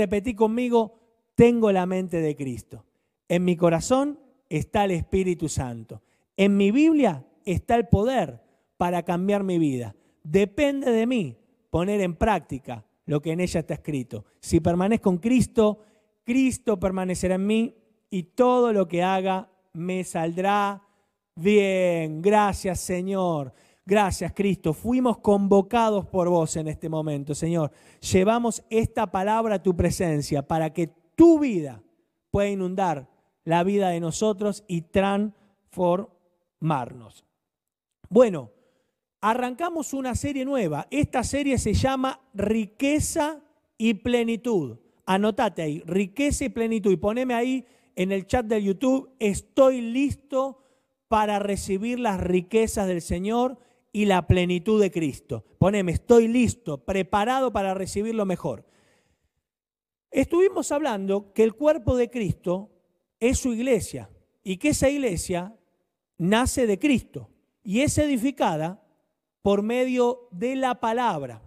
Repetí 0.00 0.32
conmigo, 0.32 0.98
tengo 1.34 1.70
la 1.70 1.84
mente 1.84 2.22
de 2.22 2.34
Cristo. 2.34 2.86
En 3.28 3.44
mi 3.44 3.54
corazón 3.54 4.18
está 4.48 4.86
el 4.86 4.92
Espíritu 4.92 5.46
Santo. 5.46 6.00
En 6.38 6.56
mi 6.56 6.70
Biblia 6.70 7.26
está 7.44 7.74
el 7.76 7.86
poder 7.86 8.40
para 8.78 9.02
cambiar 9.02 9.44
mi 9.44 9.58
vida. 9.58 9.94
Depende 10.22 10.90
de 10.90 11.06
mí 11.06 11.36
poner 11.68 12.00
en 12.00 12.16
práctica 12.16 12.86
lo 13.04 13.20
que 13.20 13.32
en 13.32 13.40
ella 13.40 13.60
está 13.60 13.74
escrito. 13.74 14.24
Si 14.40 14.60
permanezco 14.60 15.10
en 15.10 15.18
Cristo, 15.18 15.80
Cristo 16.24 16.80
permanecerá 16.80 17.34
en 17.34 17.46
mí 17.46 17.76
y 18.08 18.22
todo 18.22 18.72
lo 18.72 18.88
que 18.88 19.02
haga 19.02 19.50
me 19.74 20.02
saldrá 20.02 20.82
bien. 21.34 22.22
Gracias 22.22 22.80
Señor. 22.80 23.52
Gracias 23.86 24.32
Cristo. 24.32 24.72
Fuimos 24.72 25.18
convocados 25.18 26.06
por 26.06 26.28
vos 26.28 26.56
en 26.56 26.68
este 26.68 26.88
momento, 26.88 27.34
Señor. 27.34 27.72
Llevamos 28.00 28.62
esta 28.70 29.10
palabra 29.10 29.56
a 29.56 29.62
tu 29.62 29.76
presencia 29.76 30.46
para 30.46 30.72
que 30.72 30.88
tu 31.14 31.38
vida 31.38 31.82
pueda 32.30 32.48
inundar 32.48 33.08
la 33.44 33.64
vida 33.64 33.88
de 33.88 34.00
nosotros 34.00 34.64
y 34.68 34.82
transformarnos. 34.82 37.24
Bueno, 38.08 38.52
arrancamos 39.20 39.92
una 39.92 40.14
serie 40.14 40.44
nueva. 40.44 40.86
Esta 40.90 41.24
serie 41.24 41.58
se 41.58 41.74
llama 41.74 42.20
Riqueza 42.34 43.40
y 43.76 43.94
Plenitud. 43.94 44.78
Anotate 45.06 45.62
ahí, 45.62 45.82
riqueza 45.86 46.44
y 46.44 46.50
plenitud. 46.50 46.92
Y 46.92 46.96
poneme 46.96 47.34
ahí 47.34 47.66
en 47.96 48.12
el 48.12 48.26
chat 48.26 48.46
de 48.46 48.62
YouTube, 48.62 49.10
estoy 49.18 49.80
listo 49.80 50.62
para 51.08 51.38
recibir 51.38 51.98
las 51.98 52.20
riquezas 52.20 52.86
del 52.86 53.02
Señor 53.02 53.58
y 53.92 54.04
la 54.04 54.26
plenitud 54.26 54.80
de 54.80 54.90
Cristo. 54.90 55.44
Poneme, 55.58 55.92
estoy 55.92 56.28
listo, 56.28 56.84
preparado 56.84 57.52
para 57.52 57.74
recibir 57.74 58.14
lo 58.14 58.26
mejor. 58.26 58.66
Estuvimos 60.10 60.72
hablando 60.72 61.32
que 61.32 61.42
el 61.42 61.54
cuerpo 61.54 61.96
de 61.96 62.10
Cristo 62.10 62.70
es 63.18 63.38
su 63.38 63.52
iglesia 63.52 64.10
y 64.42 64.56
que 64.56 64.70
esa 64.70 64.88
iglesia 64.88 65.56
nace 66.18 66.66
de 66.66 66.78
Cristo 66.78 67.30
y 67.62 67.80
es 67.80 67.96
edificada 67.98 68.82
por 69.42 69.62
medio 69.62 70.28
de 70.30 70.56
la 70.56 70.80
palabra. 70.80 71.42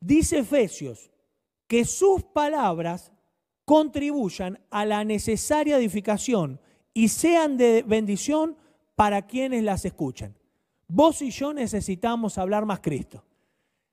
Dice 0.00 0.38
Efesios 0.38 1.10
que 1.66 1.84
sus 1.84 2.24
palabras 2.24 3.12
contribuyan 3.64 4.60
a 4.70 4.84
la 4.84 5.04
necesaria 5.04 5.76
edificación 5.76 6.60
y 6.92 7.08
sean 7.08 7.56
de 7.56 7.82
bendición 7.82 8.56
para 8.94 9.26
quienes 9.26 9.64
las 9.64 9.84
escuchan. 9.84 10.36
Vos 10.88 11.22
y 11.22 11.30
yo 11.30 11.52
necesitamos 11.52 12.38
hablar 12.38 12.66
más 12.66 12.80
Cristo. 12.80 13.24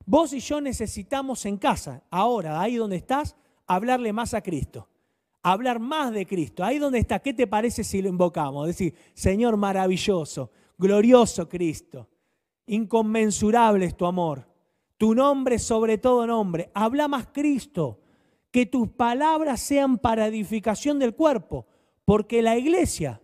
Vos 0.06 0.34
y 0.34 0.39
yo 0.39 0.59
necesitamos 0.61 1.45
en 1.45 1.58
casa, 1.58 2.03
ahora, 2.09 2.59
ahí 2.59 2.75
donde 2.75 2.97
estás, 2.97 3.36
hablarle 3.66 4.14
más 4.14 4.34
a 4.34 4.42
Cristo. 4.42 4.88
Hablar 5.44 5.80
más 5.80 6.12
de 6.12 6.25
Cristo. 6.25 6.64
Ahí 6.64 6.78
donde 6.78 7.00
está, 7.00 7.19
¿qué 7.19 7.34
te 7.34 7.47
parece 7.47 7.84
si 7.84 8.02
lo 8.02 8.09
invocamos? 8.09 8.67
Decir, 8.67 8.94
Señor 9.14 9.58
maravilloso, 9.58 10.52
glorioso 10.78 11.50
Cristo, 11.50 12.09
inconmensurable 12.67 13.86
es 13.86 13.97
tu 13.97 14.06
amor. 14.06 14.47
Tu 14.97 15.16
nombre 15.16 15.58
sobre 15.58 15.97
todo 15.97 16.28
nombre. 16.28 16.69
Habla 16.75 17.08
más 17.08 17.28
Cristo. 17.31 18.02
Que 18.52 18.67
tus 18.67 18.89
palabras 18.89 19.59
sean 19.62 19.97
para 19.97 20.28
edificación 20.28 21.00
del 21.00 21.16
cuerpo. 21.16 21.66
Porque 22.06 22.42
la 22.42 22.58
iglesia 22.58 23.22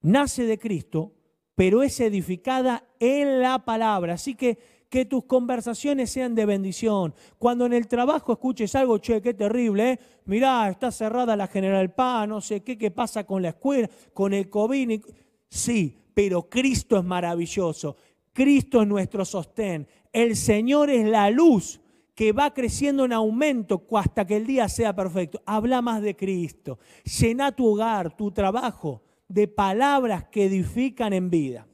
nace 0.00 0.44
de 0.44 0.58
Cristo, 0.58 1.12
pero 1.54 1.82
es 1.82 2.00
edificada 2.00 2.84
en 2.98 3.40
la 3.40 3.64
palabra. 3.64 4.14
Así 4.14 4.34
que 4.34 4.58
que 4.94 5.04
tus 5.04 5.24
conversaciones 5.24 6.08
sean 6.08 6.36
de 6.36 6.46
bendición. 6.46 7.16
Cuando 7.40 7.66
en 7.66 7.72
el 7.72 7.88
trabajo 7.88 8.32
escuches 8.32 8.76
algo, 8.76 8.98
che, 8.98 9.20
qué 9.20 9.34
terrible, 9.34 9.90
¿eh? 9.90 9.98
mirá, 10.26 10.70
está 10.70 10.92
cerrada 10.92 11.34
la 11.34 11.48
General 11.48 11.92
Paz, 11.92 12.28
no 12.28 12.40
sé 12.40 12.62
qué, 12.62 12.78
qué 12.78 12.92
pasa 12.92 13.24
con 13.24 13.42
la 13.42 13.48
escuela, 13.48 13.90
con 14.12 14.32
el 14.32 14.48
COVID. 14.48 15.00
Sí, 15.48 15.98
pero 16.14 16.48
Cristo 16.48 16.96
es 16.96 17.02
maravilloso. 17.02 17.96
Cristo 18.32 18.82
es 18.82 18.86
nuestro 18.86 19.24
sostén. 19.24 19.88
El 20.12 20.36
Señor 20.36 20.90
es 20.90 21.04
la 21.08 21.28
luz 21.28 21.80
que 22.14 22.30
va 22.30 22.54
creciendo 22.54 23.04
en 23.04 23.12
aumento 23.12 23.84
hasta 23.96 24.24
que 24.24 24.36
el 24.36 24.46
día 24.46 24.68
sea 24.68 24.94
perfecto. 24.94 25.42
Habla 25.44 25.82
más 25.82 26.02
de 26.02 26.14
Cristo. 26.14 26.78
Llena 27.18 27.50
tu 27.50 27.66
hogar, 27.66 28.16
tu 28.16 28.30
trabajo 28.30 29.02
de 29.34 29.48
palabras 29.48 30.28
que 30.28 30.44
edifican 30.44 31.12
en 31.12 31.28
vida. 31.28 31.66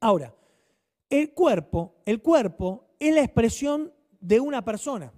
Ahora, 0.00 0.34
el 1.10 1.34
cuerpo, 1.34 1.96
el 2.06 2.22
cuerpo 2.22 2.94
es 2.98 3.14
la 3.14 3.20
expresión 3.20 3.92
de 4.18 4.40
una 4.40 4.64
persona. 4.64 5.12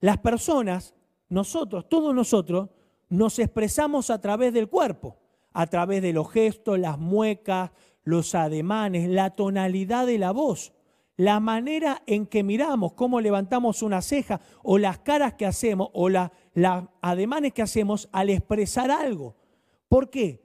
Las 0.00 0.18
personas, 0.18 0.92
nosotros, 1.28 1.88
todos 1.88 2.12
nosotros, 2.12 2.70
nos 3.08 3.38
expresamos 3.38 4.10
a 4.10 4.20
través 4.20 4.52
del 4.52 4.68
cuerpo, 4.68 5.16
a 5.52 5.68
través 5.68 6.02
de 6.02 6.12
los 6.12 6.28
gestos, 6.32 6.76
las 6.76 6.98
muecas, 6.98 7.70
los 8.02 8.34
ademanes, 8.34 9.08
la 9.08 9.30
tonalidad 9.30 10.08
de 10.08 10.18
la 10.18 10.32
voz, 10.32 10.72
la 11.16 11.38
manera 11.38 12.02
en 12.06 12.26
que 12.26 12.42
miramos, 12.42 12.94
cómo 12.94 13.20
levantamos 13.20 13.80
una 13.80 14.02
ceja 14.02 14.40
o 14.64 14.78
las 14.78 14.98
caras 14.98 15.34
que 15.34 15.46
hacemos 15.46 15.90
o 15.92 16.08
las 16.08 16.32
ademanes 17.00 17.52
que 17.52 17.62
hacemos 17.62 18.08
al 18.10 18.30
expresar 18.30 18.90
algo. 18.90 19.36
¿Por 19.86 20.10
qué? 20.10 20.43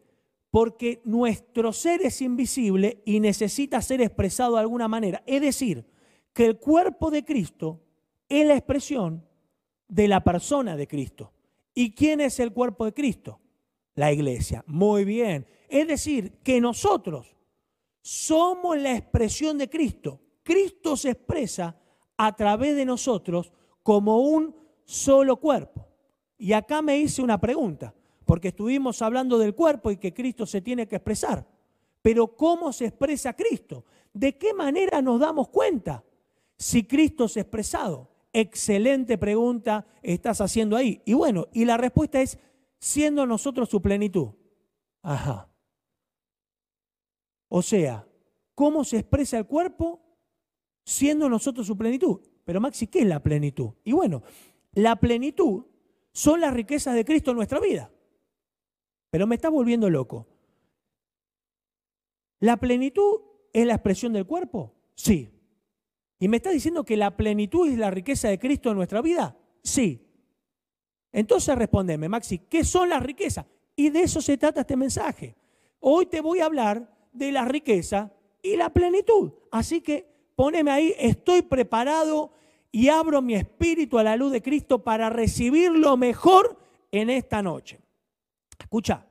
Porque 0.51 1.01
nuestro 1.03 1.71
ser 1.73 2.01
es 2.01 2.21
invisible 2.21 3.01
y 3.05 3.19
necesita 3.19 3.81
ser 3.81 4.01
expresado 4.01 4.55
de 4.55 4.61
alguna 4.61 4.87
manera. 4.87 5.23
Es 5.25 5.41
decir, 5.41 5.85
que 6.33 6.45
el 6.45 6.57
cuerpo 6.57 7.11
de 7.11 7.23
Cristo 7.23 7.81
es 8.27 8.47
la 8.47 8.55
expresión 8.55 9.25
de 9.87 10.07
la 10.07 10.23
persona 10.23 10.75
de 10.75 10.87
Cristo. 10.87 11.33
¿Y 11.73 11.93
quién 11.93 12.21
es 12.21 12.39
el 12.39 12.51
cuerpo 12.51 12.85
de 12.85 12.93
Cristo? 12.93 13.39
La 13.95 14.11
iglesia. 14.11 14.63
Muy 14.67 15.05
bien. 15.05 15.45
Es 15.67 15.87
decir, 15.87 16.39
que 16.43 16.59
nosotros 16.59 17.35
somos 18.01 18.77
la 18.77 18.95
expresión 18.95 19.57
de 19.57 19.69
Cristo. 19.69 20.19
Cristo 20.43 20.97
se 20.97 21.11
expresa 21.11 21.79
a 22.17 22.35
través 22.35 22.75
de 22.75 22.85
nosotros 22.85 23.53
como 23.83 24.19
un 24.19 24.55
solo 24.83 25.37
cuerpo. 25.37 25.87
Y 26.37 26.53
acá 26.53 26.81
me 26.81 26.97
hice 26.97 27.21
una 27.21 27.39
pregunta 27.39 27.93
porque 28.29 28.49
estuvimos 28.49 29.01
hablando 29.01 29.39
del 29.39 29.55
cuerpo 29.55 29.89
y 29.89 29.97
que 29.97 30.13
Cristo 30.13 30.45
se 30.45 30.61
tiene 30.61 30.87
que 30.87 30.97
expresar. 30.97 31.47
Pero 32.03 32.35
¿cómo 32.35 32.71
se 32.71 32.85
expresa 32.85 33.33
Cristo? 33.33 33.85
¿De 34.13 34.37
qué 34.37 34.53
manera 34.53 35.01
nos 35.01 35.19
damos 35.19 35.49
cuenta 35.49 36.03
si 36.55 36.83
Cristo 36.83 37.23
ha 37.23 37.39
expresado? 37.39 38.11
Excelente 38.31 39.17
pregunta 39.17 39.87
estás 40.03 40.41
haciendo 40.41 40.75
ahí. 40.75 41.01
Y 41.05 41.15
bueno, 41.15 41.47
y 41.53 41.65
la 41.65 41.77
respuesta 41.77 42.21
es 42.21 42.37
siendo 42.77 43.25
nosotros 43.25 43.67
su 43.67 43.81
plenitud. 43.81 44.27
Ajá. 45.01 45.49
O 47.47 47.63
sea, 47.63 48.07
¿cómo 48.53 48.83
se 48.83 48.99
expresa 48.99 49.39
el 49.39 49.47
cuerpo 49.47 50.01
siendo 50.85 51.29
nosotros 51.29 51.65
su 51.65 51.75
plenitud? 51.75 52.19
Pero 52.45 52.61
Maxi, 52.61 52.85
¿qué 52.85 52.99
es 52.99 53.07
la 53.07 53.23
plenitud? 53.23 53.71
Y 53.83 53.93
bueno, 53.93 54.21
la 54.73 54.97
plenitud 54.97 55.63
son 56.11 56.41
las 56.41 56.53
riquezas 56.53 56.93
de 56.93 57.03
Cristo 57.03 57.31
en 57.31 57.37
nuestra 57.37 57.59
vida. 57.59 57.89
Pero 59.09 59.27
me 59.27 59.35
está 59.35 59.49
volviendo 59.49 59.89
loco. 59.89 60.27
¿La 62.39 62.57
plenitud 62.57 63.21
es 63.51 63.65
la 63.65 63.73
expresión 63.73 64.13
del 64.13 64.25
cuerpo? 64.25 64.73
Sí. 64.95 65.29
¿Y 66.19 66.27
me 66.27 66.37
está 66.37 66.51
diciendo 66.51 66.83
que 66.83 66.97
la 66.97 67.15
plenitud 67.15 67.67
es 67.69 67.77
la 67.77 67.91
riqueza 67.91 68.29
de 68.29 68.39
Cristo 68.39 68.69
en 68.69 68.77
nuestra 68.77 69.01
vida? 69.01 69.37
Sí. 69.63 70.05
Entonces 71.11 71.57
respondeme, 71.57 72.07
Maxi, 72.07 72.39
¿qué 72.39 72.63
son 72.63 72.89
las 72.89 73.01
riquezas? 73.01 73.45
Y 73.75 73.89
de 73.89 74.01
eso 74.01 74.21
se 74.21 74.37
trata 74.37 74.61
este 74.61 74.75
mensaje. 74.75 75.35
Hoy 75.79 76.05
te 76.05 76.21
voy 76.21 76.39
a 76.39 76.45
hablar 76.45 76.93
de 77.13 77.31
la 77.31 77.45
riqueza 77.45 78.13
y 78.41 78.57
la 78.57 78.69
plenitud. 78.69 79.31
Así 79.51 79.81
que 79.81 80.07
poneme 80.35 80.71
ahí, 80.71 80.93
estoy 80.97 81.41
preparado 81.41 82.31
y 82.71 82.89
abro 82.89 83.21
mi 83.21 83.35
espíritu 83.35 83.97
a 83.97 84.03
la 84.03 84.15
luz 84.15 84.31
de 84.31 84.41
Cristo 84.41 84.83
para 84.83 85.09
recibir 85.09 85.71
lo 85.71 85.97
mejor 85.97 86.57
en 86.91 87.09
esta 87.09 87.41
noche. 87.41 87.79
Escucha, 88.59 89.05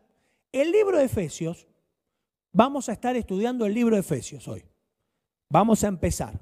el 0.52 0.70
libro 0.70 0.98
de 0.98 1.04
Efesios, 1.04 1.66
vamos 2.52 2.88
a 2.88 2.92
estar 2.92 3.16
estudiando 3.16 3.66
el 3.66 3.74
libro 3.74 3.96
de 3.96 4.00
Efesios 4.00 4.46
hoy. 4.48 4.64
Vamos 5.50 5.82
a 5.84 5.88
empezar. 5.88 6.40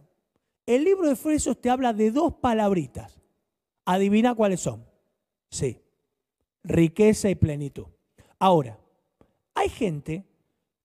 El 0.66 0.84
libro 0.84 1.06
de 1.06 1.12
Efesios 1.12 1.60
te 1.60 1.70
habla 1.70 1.92
de 1.92 2.10
dos 2.10 2.34
palabritas. 2.34 3.20
Adivina 3.84 4.34
cuáles 4.34 4.60
son. 4.60 4.84
Sí, 5.48 5.80
riqueza 6.64 7.30
y 7.30 7.36
plenitud. 7.36 7.86
Ahora, 8.38 8.78
hay 9.54 9.68
gente 9.68 10.26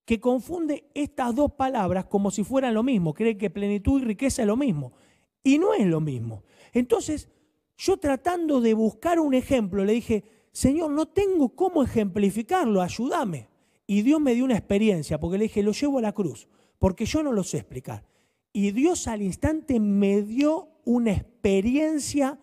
que 0.04 0.20
confunde 0.20 0.84
estas 0.94 1.34
dos 1.34 1.52
palabras 1.52 2.06
como 2.06 2.30
si 2.30 2.44
fueran 2.44 2.74
lo 2.74 2.82
mismo, 2.82 3.14
cree 3.14 3.36
que 3.36 3.50
plenitud 3.50 4.00
y 4.00 4.04
riqueza 4.04 4.42
es 4.42 4.48
lo 4.48 4.56
mismo. 4.56 4.92
Y 5.42 5.58
no 5.58 5.74
es 5.74 5.86
lo 5.86 6.00
mismo. 6.00 6.44
Entonces, 6.72 7.28
yo 7.76 7.96
tratando 7.96 8.60
de 8.60 8.74
buscar 8.74 9.18
un 9.18 9.34
ejemplo, 9.34 9.84
le 9.84 9.92
dije, 9.92 10.24
Señor, 10.52 10.90
no 10.90 11.06
tengo 11.06 11.48
cómo 11.50 11.82
ejemplificarlo, 11.82 12.82
ayúdame. 12.82 13.48
Y 13.86 14.02
Dios 14.02 14.20
me 14.20 14.34
dio 14.34 14.44
una 14.44 14.56
experiencia, 14.56 15.18
porque 15.18 15.38
le 15.38 15.44
dije, 15.44 15.62
lo 15.62 15.72
llevo 15.72 15.98
a 15.98 16.02
la 16.02 16.12
cruz, 16.12 16.46
porque 16.78 17.04
yo 17.06 17.22
no 17.22 17.32
lo 17.32 17.42
sé 17.42 17.58
explicar. 17.58 18.04
Y 18.52 18.70
Dios 18.70 19.08
al 19.08 19.22
instante 19.22 19.80
me 19.80 20.22
dio 20.22 20.68
una 20.84 21.12
experiencia 21.12 22.38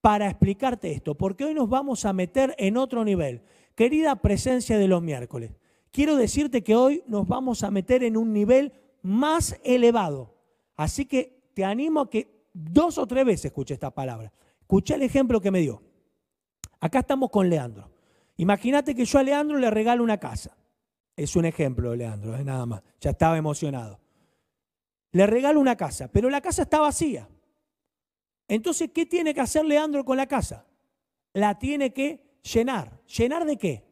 para 0.00 0.28
explicarte 0.28 0.92
esto, 0.92 1.16
porque 1.16 1.44
hoy 1.44 1.54
nos 1.54 1.68
vamos 1.68 2.04
a 2.04 2.12
meter 2.12 2.54
en 2.58 2.76
otro 2.76 3.04
nivel. 3.04 3.42
Querida 3.74 4.16
presencia 4.16 4.78
de 4.78 4.88
los 4.88 5.02
miércoles, 5.02 5.52
quiero 5.90 6.16
decirte 6.16 6.62
que 6.62 6.76
hoy 6.76 7.02
nos 7.06 7.26
vamos 7.26 7.62
a 7.62 7.70
meter 7.70 8.02
en 8.02 8.16
un 8.16 8.32
nivel 8.32 8.72
más 9.02 9.58
elevado. 9.64 10.34
Así 10.76 11.06
que 11.06 11.50
te 11.54 11.64
animo 11.64 12.00
a 12.00 12.10
que 12.10 12.28
dos 12.52 12.98
o 12.98 13.06
tres 13.06 13.24
veces 13.24 13.46
escuche 13.46 13.74
esta 13.74 13.90
palabra. 13.90 14.32
Escuché 14.60 14.94
el 14.94 15.02
ejemplo 15.02 15.40
que 15.40 15.50
me 15.50 15.60
dio. 15.60 15.87
Acá 16.80 17.00
estamos 17.00 17.30
con 17.30 17.48
Leandro. 17.48 17.90
Imagínate 18.36 18.94
que 18.94 19.04
yo 19.04 19.18
a 19.18 19.22
Leandro 19.22 19.58
le 19.58 19.70
regalo 19.70 20.04
una 20.04 20.18
casa. 20.18 20.56
Es 21.16 21.34
un 21.34 21.44
ejemplo, 21.44 21.94
Leandro, 21.96 22.36
es 22.36 22.44
nada 22.44 22.64
más. 22.66 22.82
Ya 23.00 23.10
estaba 23.10 23.36
emocionado. 23.36 23.98
Le 25.10 25.26
regalo 25.26 25.58
una 25.58 25.76
casa, 25.76 26.08
pero 26.12 26.30
la 26.30 26.40
casa 26.40 26.62
está 26.62 26.80
vacía. 26.80 27.28
Entonces, 28.46 28.90
¿qué 28.94 29.04
tiene 29.06 29.34
que 29.34 29.40
hacer 29.40 29.64
Leandro 29.64 30.04
con 30.04 30.16
la 30.16 30.26
casa? 30.26 30.66
La 31.32 31.58
tiene 31.58 31.92
que 31.92 32.38
llenar. 32.42 33.02
¿Llenar 33.06 33.44
de 33.44 33.56
qué? 33.56 33.84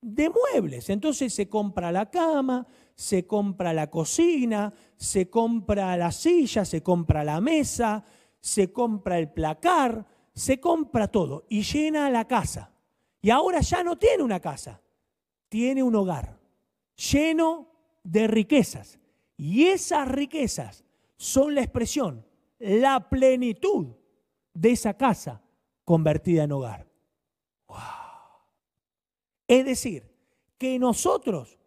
De 0.00 0.30
muebles. 0.30 0.88
Entonces 0.88 1.34
se 1.34 1.48
compra 1.48 1.90
la 1.90 2.10
cama, 2.10 2.66
se 2.94 3.26
compra 3.26 3.72
la 3.72 3.90
cocina, 3.90 4.72
se 4.96 5.28
compra 5.28 5.96
la 5.96 6.12
silla, 6.12 6.64
se 6.64 6.82
compra 6.82 7.24
la 7.24 7.40
mesa, 7.40 8.04
se 8.40 8.72
compra 8.72 9.18
el 9.18 9.30
placar, 9.30 10.06
se 10.40 10.58
compra 10.58 11.06
todo 11.06 11.44
y 11.50 11.62
llena 11.62 12.08
la 12.08 12.26
casa. 12.26 12.72
Y 13.20 13.28
ahora 13.28 13.60
ya 13.60 13.84
no 13.84 13.98
tiene 13.98 14.22
una 14.22 14.40
casa, 14.40 14.80
tiene 15.50 15.82
un 15.82 15.94
hogar 15.94 16.40
lleno 17.12 17.68
de 18.02 18.26
riquezas. 18.26 18.98
Y 19.36 19.64
esas 19.66 20.08
riquezas 20.08 20.82
son 21.18 21.54
la 21.54 21.60
expresión 21.60 22.24
la 22.58 23.06
plenitud 23.10 23.88
de 24.54 24.70
esa 24.70 24.94
casa 24.94 25.42
convertida 25.84 26.44
en 26.44 26.52
hogar. 26.52 26.86
Es 29.46 29.64
decir, 29.66 30.10
que 30.56 30.78
nosotros 30.78 31.58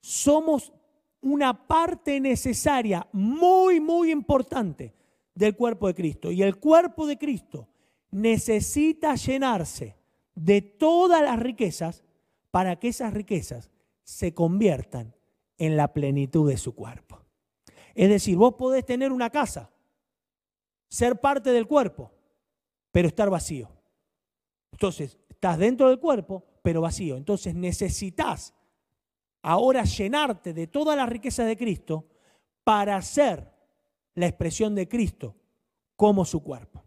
somos 0.00 0.74
una 1.22 1.66
parte 1.66 2.20
necesaria, 2.20 3.08
muy, 3.10 3.80
muy 3.80 4.10
importante 4.10 4.94
del 5.34 5.56
cuerpo 5.56 5.86
de 5.86 5.94
Cristo. 5.94 6.30
Y 6.30 6.42
el 6.42 6.56
cuerpo 6.56 7.06
de 7.06 7.16
Cristo 7.16 7.68
necesita 8.10 9.14
llenarse 9.14 9.96
de 10.34 10.62
todas 10.62 11.22
las 11.22 11.38
riquezas 11.38 12.04
para 12.50 12.78
que 12.78 12.88
esas 12.88 13.12
riquezas 13.12 13.70
se 14.02 14.34
conviertan 14.34 15.14
en 15.58 15.76
la 15.76 15.92
plenitud 15.92 16.48
de 16.48 16.56
su 16.56 16.74
cuerpo. 16.74 17.20
Es 17.94 18.08
decir, 18.08 18.36
vos 18.36 18.54
podés 18.54 18.84
tener 18.86 19.12
una 19.12 19.30
casa, 19.30 19.70
ser 20.88 21.20
parte 21.20 21.50
del 21.50 21.66
cuerpo, 21.66 22.12
pero 22.92 23.08
estar 23.08 23.28
vacío. 23.28 23.68
Entonces, 24.72 25.18
estás 25.28 25.58
dentro 25.58 25.88
del 25.88 25.98
cuerpo, 25.98 26.44
pero 26.62 26.80
vacío. 26.80 27.16
Entonces 27.16 27.54
necesitas 27.54 28.54
ahora 29.42 29.84
llenarte 29.84 30.52
de 30.52 30.66
toda 30.66 30.96
la 30.96 31.06
riqueza 31.06 31.44
de 31.44 31.56
Cristo 31.56 32.06
para 32.64 33.00
ser 33.02 33.50
la 34.14 34.26
expresión 34.26 34.74
de 34.74 34.88
Cristo 34.88 35.36
como 35.96 36.24
su 36.24 36.42
cuerpo. 36.42 36.84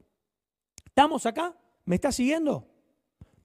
¿Estamos 0.92 1.26
acá? 1.26 1.56
¿Me 1.86 1.96
está 1.96 2.12
siguiendo? 2.12 2.68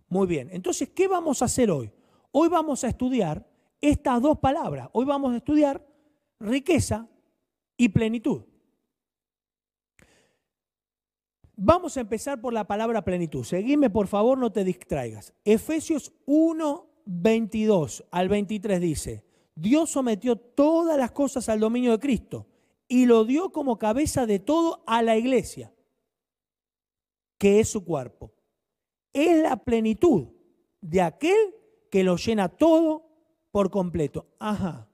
Muy 0.08 0.26
bien. 0.26 0.48
Entonces, 0.50 0.88
¿qué 0.90 1.06
vamos 1.06 1.42
a 1.42 1.44
hacer 1.44 1.70
hoy? 1.70 1.92
Hoy 2.32 2.48
vamos 2.48 2.82
a 2.82 2.88
estudiar 2.88 3.46
estas 3.80 4.20
dos 4.20 4.38
palabras. 4.40 4.88
Hoy 4.92 5.04
vamos 5.04 5.32
a 5.32 5.36
estudiar 5.36 5.86
riqueza 6.40 7.08
y 7.76 7.88
plenitud. 7.88 8.42
Vamos 11.54 11.96
a 11.96 12.00
empezar 12.00 12.40
por 12.40 12.52
la 12.52 12.66
palabra 12.66 13.04
plenitud. 13.04 13.44
Seguime, 13.44 13.90
por 13.90 14.08
favor, 14.08 14.36
no 14.36 14.50
te 14.50 14.64
distraigas. 14.64 15.32
Efesios 15.44 16.12
1, 16.26 16.86
22 17.06 18.04
al 18.10 18.28
23 18.28 18.80
dice, 18.80 19.24
Dios 19.54 19.90
sometió 19.90 20.36
todas 20.36 20.98
las 20.98 21.12
cosas 21.12 21.48
al 21.48 21.60
dominio 21.60 21.92
de 21.92 22.00
Cristo 22.00 22.46
y 22.88 23.06
lo 23.06 23.24
dio 23.24 23.52
como 23.52 23.78
cabeza 23.78 24.26
de 24.26 24.40
todo 24.40 24.82
a 24.86 25.00
la 25.02 25.16
iglesia, 25.16 25.72
que 27.38 27.60
es 27.60 27.68
su 27.68 27.84
cuerpo. 27.84 28.32
Es 29.12 29.36
la 29.42 29.56
plenitud 29.56 30.28
de 30.80 31.00
aquel 31.00 31.54
que 31.90 32.04
lo 32.04 32.16
llena 32.16 32.48
todo 32.48 33.06
por 33.50 33.70
completo. 33.70 34.26
Ajá. 34.38 34.88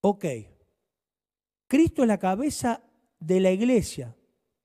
Ok. 0.00 0.24
Cristo 1.66 2.02
es 2.02 2.08
la 2.08 2.18
cabeza 2.18 2.82
de 3.18 3.40
la 3.40 3.50
iglesia 3.50 4.16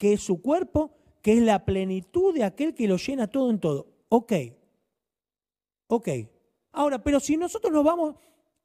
que 0.01 0.13
es 0.13 0.23
su 0.23 0.41
cuerpo, 0.41 0.97
que 1.21 1.33
es 1.33 1.43
la 1.43 1.63
plenitud 1.63 2.33
de 2.33 2.43
aquel 2.43 2.73
que 2.73 2.87
lo 2.87 2.97
llena 2.97 3.27
todo 3.27 3.51
en 3.51 3.59
todo. 3.59 3.87
Ok, 4.09 4.33
ok. 5.85 6.09
Ahora, 6.71 7.03
pero 7.03 7.19
si 7.19 7.37
nosotros 7.37 7.71
nos 7.71 7.83
vamos 7.83 8.15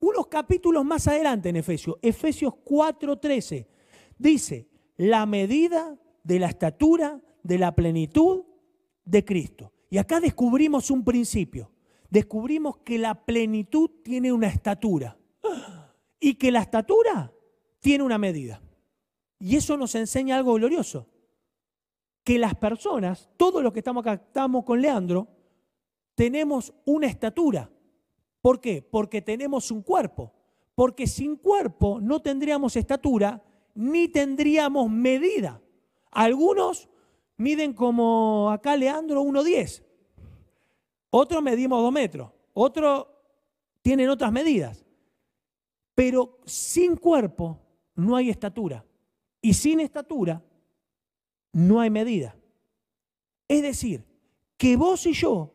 unos 0.00 0.28
capítulos 0.28 0.82
más 0.82 1.06
adelante 1.08 1.50
en 1.50 1.56
Efesios, 1.56 1.98
Efesios 2.00 2.54
4:13, 2.64 3.66
dice, 4.16 4.66
la 4.96 5.26
medida 5.26 5.98
de 6.26 6.40
la 6.40 6.49
estatura 6.49 7.20
de 7.44 7.58
la 7.58 7.73
plenitud 7.75 8.43
de 9.05 9.25
Cristo. 9.25 9.73
Y 9.88 9.99
acá 9.99 10.19
descubrimos 10.19 10.90
un 10.90 11.05
principio. 11.05 11.70
Descubrimos 12.11 12.78
que 12.78 12.99
la 12.99 13.14
plenitud 13.25 13.88
tiene 14.02 14.32
una 14.32 14.49
estatura 14.49 15.17
y 16.19 16.34
que 16.34 16.50
la 16.50 16.61
estatura 16.61 17.32
tiene 17.78 18.02
una 18.02 18.19
medida. 18.19 18.61
Y 19.38 19.55
eso 19.55 19.76
nos 19.76 19.94
enseña 19.94 20.37
algo 20.37 20.55
glorioso 20.55 21.06
que 22.25 22.38
las 22.40 22.56
personas, 22.56 23.31
todos 23.37 23.62
los 23.62 23.73
que 23.73 23.78
estamos 23.78 24.00
acá, 24.00 24.14
estamos 24.14 24.64
con 24.64 24.82
Leandro, 24.82 25.28
tenemos 26.17 26.75
una 26.84 27.06
estatura. 27.06 27.70
¿Por 28.40 28.61
qué? 28.61 28.82
Porque 28.82 29.23
tenemos 29.23 29.70
un 29.70 29.82
cuerpo. 29.82 30.32
Porque 30.75 31.06
sin 31.06 31.37
cuerpo 31.37 32.00
no 32.00 32.20
tendríamos 32.20 32.75
estatura 32.75 33.44
ni 33.75 34.08
tendríamos 34.08 34.90
medida. 34.90 35.61
Algunos 36.16 36.88
miden 37.36 37.74
como 37.74 38.50
acá 38.50 38.74
Leandro 38.74 39.22
1,10. 39.22 39.82
Otros 41.10 41.42
medimos 41.42 41.82
2 41.82 41.92
metros. 41.92 42.30
Otros 42.54 43.06
tienen 43.82 44.08
otras 44.08 44.32
medidas. 44.32 44.82
Pero 45.94 46.38
sin 46.46 46.96
cuerpo 46.96 47.60
no 47.96 48.16
hay 48.16 48.30
estatura. 48.30 48.82
Y 49.42 49.52
sin 49.52 49.78
estatura 49.78 50.42
no 51.52 51.80
hay 51.80 51.90
medida. 51.90 52.34
Es 53.46 53.60
decir, 53.60 54.06
que 54.56 54.78
vos 54.78 55.04
y 55.04 55.12
yo 55.12 55.52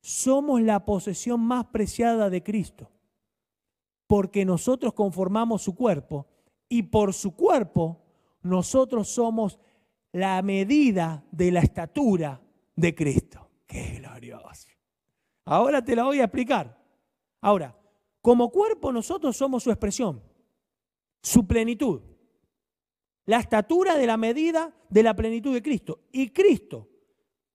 somos 0.00 0.60
la 0.60 0.84
posesión 0.84 1.38
más 1.38 1.66
preciada 1.66 2.30
de 2.30 2.42
Cristo, 2.42 2.90
porque 4.08 4.44
nosotros 4.44 4.92
conformamos 4.92 5.62
su 5.62 5.76
cuerpo 5.76 6.26
y 6.68 6.82
por 6.82 7.14
su 7.14 7.36
cuerpo 7.36 8.00
nosotros 8.42 9.08
somos 9.08 9.60
la 10.14 10.42
medida 10.42 11.24
de 11.30 11.52
la 11.52 11.60
estatura 11.60 12.40
de 12.74 12.94
Cristo. 12.94 13.50
¡Qué 13.66 14.00
glorioso! 14.00 14.68
Ahora 15.44 15.84
te 15.84 15.94
la 15.94 16.04
voy 16.04 16.20
a 16.20 16.24
explicar. 16.24 16.76
Ahora, 17.40 17.78
como 18.20 18.50
cuerpo 18.50 18.90
nosotros 18.90 19.36
somos 19.36 19.62
su 19.62 19.70
expresión, 19.70 20.22
su 21.22 21.46
plenitud 21.46 22.00
la 23.26 23.38
estatura 23.38 23.96
de 23.96 24.06
la 24.06 24.16
medida 24.16 24.74
de 24.88 25.02
la 25.02 25.14
plenitud 25.14 25.52
de 25.52 25.62
Cristo. 25.62 26.00
Y 26.12 26.30
Cristo, 26.30 26.88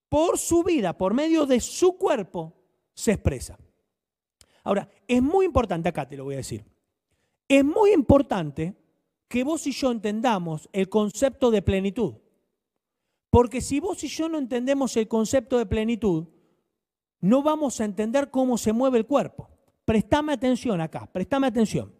por 0.07 0.37
su 0.37 0.63
vida, 0.63 0.97
por 0.97 1.13
medio 1.13 1.45
de 1.45 1.59
su 1.59 1.97
cuerpo, 1.97 2.55
se 2.93 3.13
expresa. 3.13 3.57
Ahora, 4.63 4.89
es 5.07 5.21
muy 5.21 5.45
importante, 5.45 5.89
acá 5.89 6.07
te 6.07 6.17
lo 6.17 6.25
voy 6.25 6.35
a 6.35 6.37
decir, 6.37 6.65
es 7.47 7.63
muy 7.63 7.91
importante 7.91 8.75
que 9.27 9.43
vos 9.43 9.65
y 9.67 9.71
yo 9.71 9.91
entendamos 9.91 10.69
el 10.73 10.89
concepto 10.89 11.51
de 11.51 11.61
plenitud. 11.61 12.15
Porque 13.29 13.61
si 13.61 13.79
vos 13.79 14.03
y 14.03 14.07
yo 14.07 14.27
no 14.27 14.37
entendemos 14.37 14.97
el 14.97 15.07
concepto 15.07 15.57
de 15.57 15.65
plenitud, 15.65 16.27
no 17.21 17.43
vamos 17.43 17.79
a 17.79 17.85
entender 17.85 18.31
cómo 18.31 18.57
se 18.57 18.73
mueve 18.73 18.97
el 18.97 19.05
cuerpo. 19.05 19.49
Prestame 19.85 20.33
atención 20.33 20.81
acá, 20.81 21.09
prestame 21.11 21.47
atención. 21.47 21.93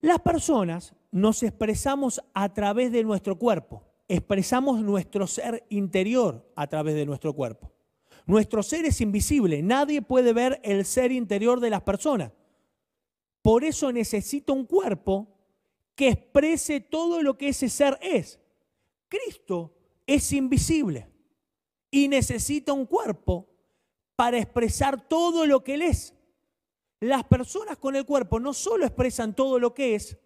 Las 0.00 0.20
personas 0.20 0.94
nos 1.10 1.42
expresamos 1.42 2.22
a 2.34 2.52
través 2.52 2.92
de 2.92 3.02
nuestro 3.02 3.38
cuerpo, 3.38 3.84
expresamos 4.08 4.80
nuestro 4.80 5.26
ser 5.26 5.64
interior 5.68 6.50
a 6.54 6.66
través 6.66 6.94
de 6.94 7.06
nuestro 7.06 7.32
cuerpo. 7.32 7.72
Nuestro 8.26 8.62
ser 8.62 8.84
es 8.84 9.00
invisible, 9.00 9.62
nadie 9.62 10.02
puede 10.02 10.32
ver 10.32 10.60
el 10.64 10.84
ser 10.84 11.12
interior 11.12 11.60
de 11.60 11.70
las 11.70 11.82
personas. 11.82 12.32
Por 13.42 13.62
eso 13.62 13.92
necesita 13.92 14.52
un 14.52 14.66
cuerpo 14.66 15.28
que 15.94 16.08
exprese 16.08 16.80
todo 16.80 17.22
lo 17.22 17.38
que 17.38 17.48
ese 17.48 17.68
ser 17.68 17.98
es. 18.02 18.40
Cristo 19.08 19.74
es 20.06 20.32
invisible 20.32 21.08
y 21.90 22.08
necesita 22.08 22.72
un 22.72 22.86
cuerpo 22.86 23.48
para 24.16 24.38
expresar 24.38 25.08
todo 25.08 25.46
lo 25.46 25.62
que 25.62 25.74
Él 25.74 25.82
es. 25.82 26.14
Las 27.00 27.24
personas 27.24 27.76
con 27.76 27.94
el 27.96 28.06
cuerpo 28.06 28.40
no 28.40 28.54
solo 28.54 28.86
expresan 28.86 29.34
todo 29.34 29.58
lo 29.58 29.74
que 29.74 29.94
es, 29.94 30.18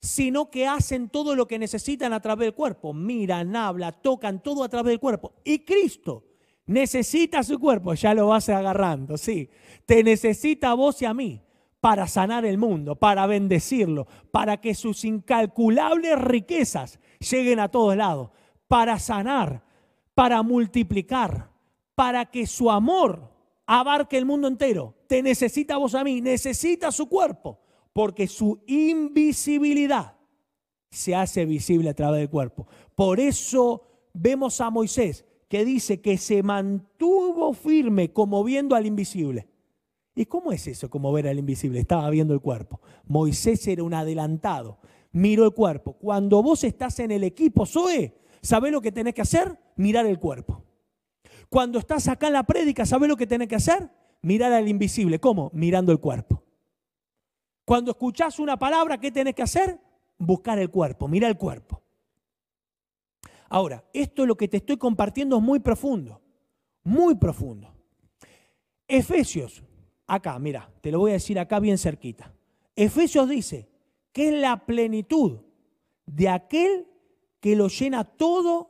sino 0.00 0.50
que 0.50 0.66
hacen 0.66 1.08
todo 1.08 1.34
lo 1.34 1.48
que 1.48 1.58
necesitan 1.58 2.12
a 2.12 2.20
través 2.20 2.46
del 2.46 2.54
cuerpo. 2.54 2.92
Miran, 2.92 3.56
hablan, 3.56 3.96
tocan 4.02 4.42
todo 4.42 4.62
a 4.62 4.68
través 4.68 4.92
del 4.92 5.00
cuerpo. 5.00 5.34
Y 5.44 5.60
Cristo 5.60 6.24
necesita 6.66 7.42
su 7.42 7.58
cuerpo, 7.58 7.94
ya 7.94 8.14
lo 8.14 8.28
vas 8.28 8.48
agarrando, 8.48 9.16
sí. 9.16 9.48
Te 9.86 10.04
necesita 10.04 10.70
a 10.70 10.74
vos 10.74 11.00
y 11.02 11.06
a 11.06 11.14
mí 11.14 11.42
para 11.80 12.06
sanar 12.06 12.44
el 12.44 12.58
mundo, 12.58 12.96
para 12.96 13.26
bendecirlo, 13.26 14.06
para 14.30 14.60
que 14.60 14.74
sus 14.74 15.04
incalculables 15.04 16.18
riquezas 16.18 17.00
lleguen 17.18 17.60
a 17.60 17.68
todos 17.68 17.96
lados, 17.96 18.30
para 18.66 18.98
sanar, 18.98 19.62
para 20.14 20.42
multiplicar, 20.42 21.50
para 21.94 22.26
que 22.26 22.46
su 22.46 22.70
amor 22.70 23.30
abarque 23.66 24.18
el 24.18 24.24
mundo 24.24 24.48
entero. 24.48 24.94
Te 25.06 25.22
necesita 25.22 25.76
vos 25.76 25.94
a 25.94 26.04
mí, 26.04 26.20
necesita 26.20 26.90
su 26.92 27.08
cuerpo, 27.08 27.60
porque 27.92 28.26
su 28.26 28.62
invisibilidad 28.66 30.16
se 30.90 31.14
hace 31.14 31.44
visible 31.44 31.90
a 31.90 31.94
través 31.94 32.20
del 32.20 32.30
cuerpo. 32.30 32.66
Por 32.94 33.20
eso 33.20 33.86
vemos 34.12 34.60
a 34.60 34.70
Moisés 34.70 35.24
que 35.48 35.64
dice 35.64 36.00
que 36.00 36.18
se 36.18 36.42
mantuvo 36.42 37.52
firme 37.54 38.12
como 38.12 38.44
viendo 38.44 38.74
al 38.74 38.86
invisible. 38.86 39.48
¿Y 40.14 40.26
cómo 40.26 40.52
es 40.52 40.66
eso, 40.66 40.90
como 40.90 41.12
ver 41.12 41.28
al 41.28 41.38
invisible? 41.38 41.78
Estaba 41.78 42.10
viendo 42.10 42.34
el 42.34 42.40
cuerpo. 42.40 42.80
Moisés 43.06 43.66
era 43.68 43.84
un 43.84 43.94
adelantado, 43.94 44.78
miró 45.12 45.44
el 45.44 45.52
cuerpo. 45.52 45.94
Cuando 45.94 46.42
vos 46.42 46.64
estás 46.64 46.98
en 47.00 47.10
el 47.10 47.24
equipo 47.24 47.66
Zoe, 47.66 48.14
¿sabés 48.42 48.72
lo 48.72 48.80
que 48.80 48.92
tenés 48.92 49.14
que 49.14 49.22
hacer? 49.22 49.58
Mirar 49.76 50.06
el 50.06 50.18
cuerpo. 50.18 50.64
Cuando 51.48 51.78
estás 51.78 52.08
acá 52.08 52.26
en 52.26 52.34
la 52.34 52.44
prédica, 52.44 52.84
¿sabés 52.84 53.08
lo 53.08 53.16
que 53.16 53.26
tenés 53.26 53.48
que 53.48 53.56
hacer? 53.56 53.90
Mirar 54.22 54.52
al 54.52 54.68
invisible. 54.68 55.18
¿Cómo? 55.18 55.50
Mirando 55.54 55.92
el 55.92 56.00
cuerpo. 56.00 56.44
Cuando 57.64 57.90
escuchás 57.90 58.38
una 58.38 58.58
palabra, 58.58 58.98
¿qué 58.98 59.10
tenés 59.10 59.34
que 59.34 59.42
hacer? 59.42 59.78
Buscar 60.18 60.58
el 60.58 60.70
cuerpo, 60.70 61.06
mirar 61.06 61.30
el 61.30 61.38
cuerpo. 61.38 61.82
Ahora, 63.50 63.84
esto 63.92 64.22
es 64.22 64.28
lo 64.28 64.36
que 64.36 64.48
te 64.48 64.58
estoy 64.58 64.76
compartiendo 64.76 65.36
es 65.36 65.42
muy 65.42 65.60
profundo, 65.60 66.20
muy 66.82 67.14
profundo. 67.14 67.74
Efesios, 68.86 69.62
acá, 70.06 70.38
mira, 70.38 70.70
te 70.80 70.90
lo 70.90 70.98
voy 70.98 71.10
a 71.10 71.14
decir 71.14 71.38
acá 71.38 71.60
bien 71.60 71.78
cerquita. 71.78 72.32
Efesios 72.74 73.28
dice 73.28 73.68
que 74.18 74.30
es 74.30 74.34
la 74.34 74.66
plenitud 74.66 75.38
de 76.04 76.28
aquel 76.28 76.88
que 77.38 77.54
lo 77.54 77.68
llena 77.68 78.02
todo 78.02 78.68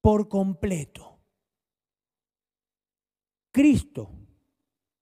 por 0.00 0.28
completo. 0.28 1.18
Cristo 3.50 4.12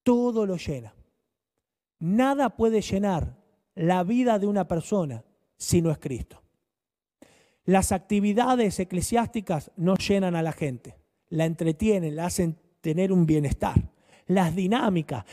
todo 0.03 0.47
lo 0.47 0.57
llena. 0.57 0.95
Nada 1.99 2.57
puede 2.57 2.81
llenar 2.81 3.37
la 3.75 4.05
vida 4.05 4.39
de 4.39 4.47
una 4.47 4.67
persona 4.67 5.23
si 5.59 5.83
no 5.83 5.91
es 5.91 5.99
Cristo. 5.99 6.43
Las 7.67 7.93
actividades 7.93 8.81
eclesiásticas 8.81 9.71
no 9.77 9.97
llenan 9.97 10.35
a 10.35 10.43
la 10.43 10.53
gente, 10.53 10.97
la 11.29 11.45
entretienen, 11.45 12.17
la 12.17 12.25
hacen 12.25 12.57
tener 12.81 13.13
un 13.13 13.27
bienestar. 13.27 13.93
Las 14.29 14.57
dinámicas 14.57 15.27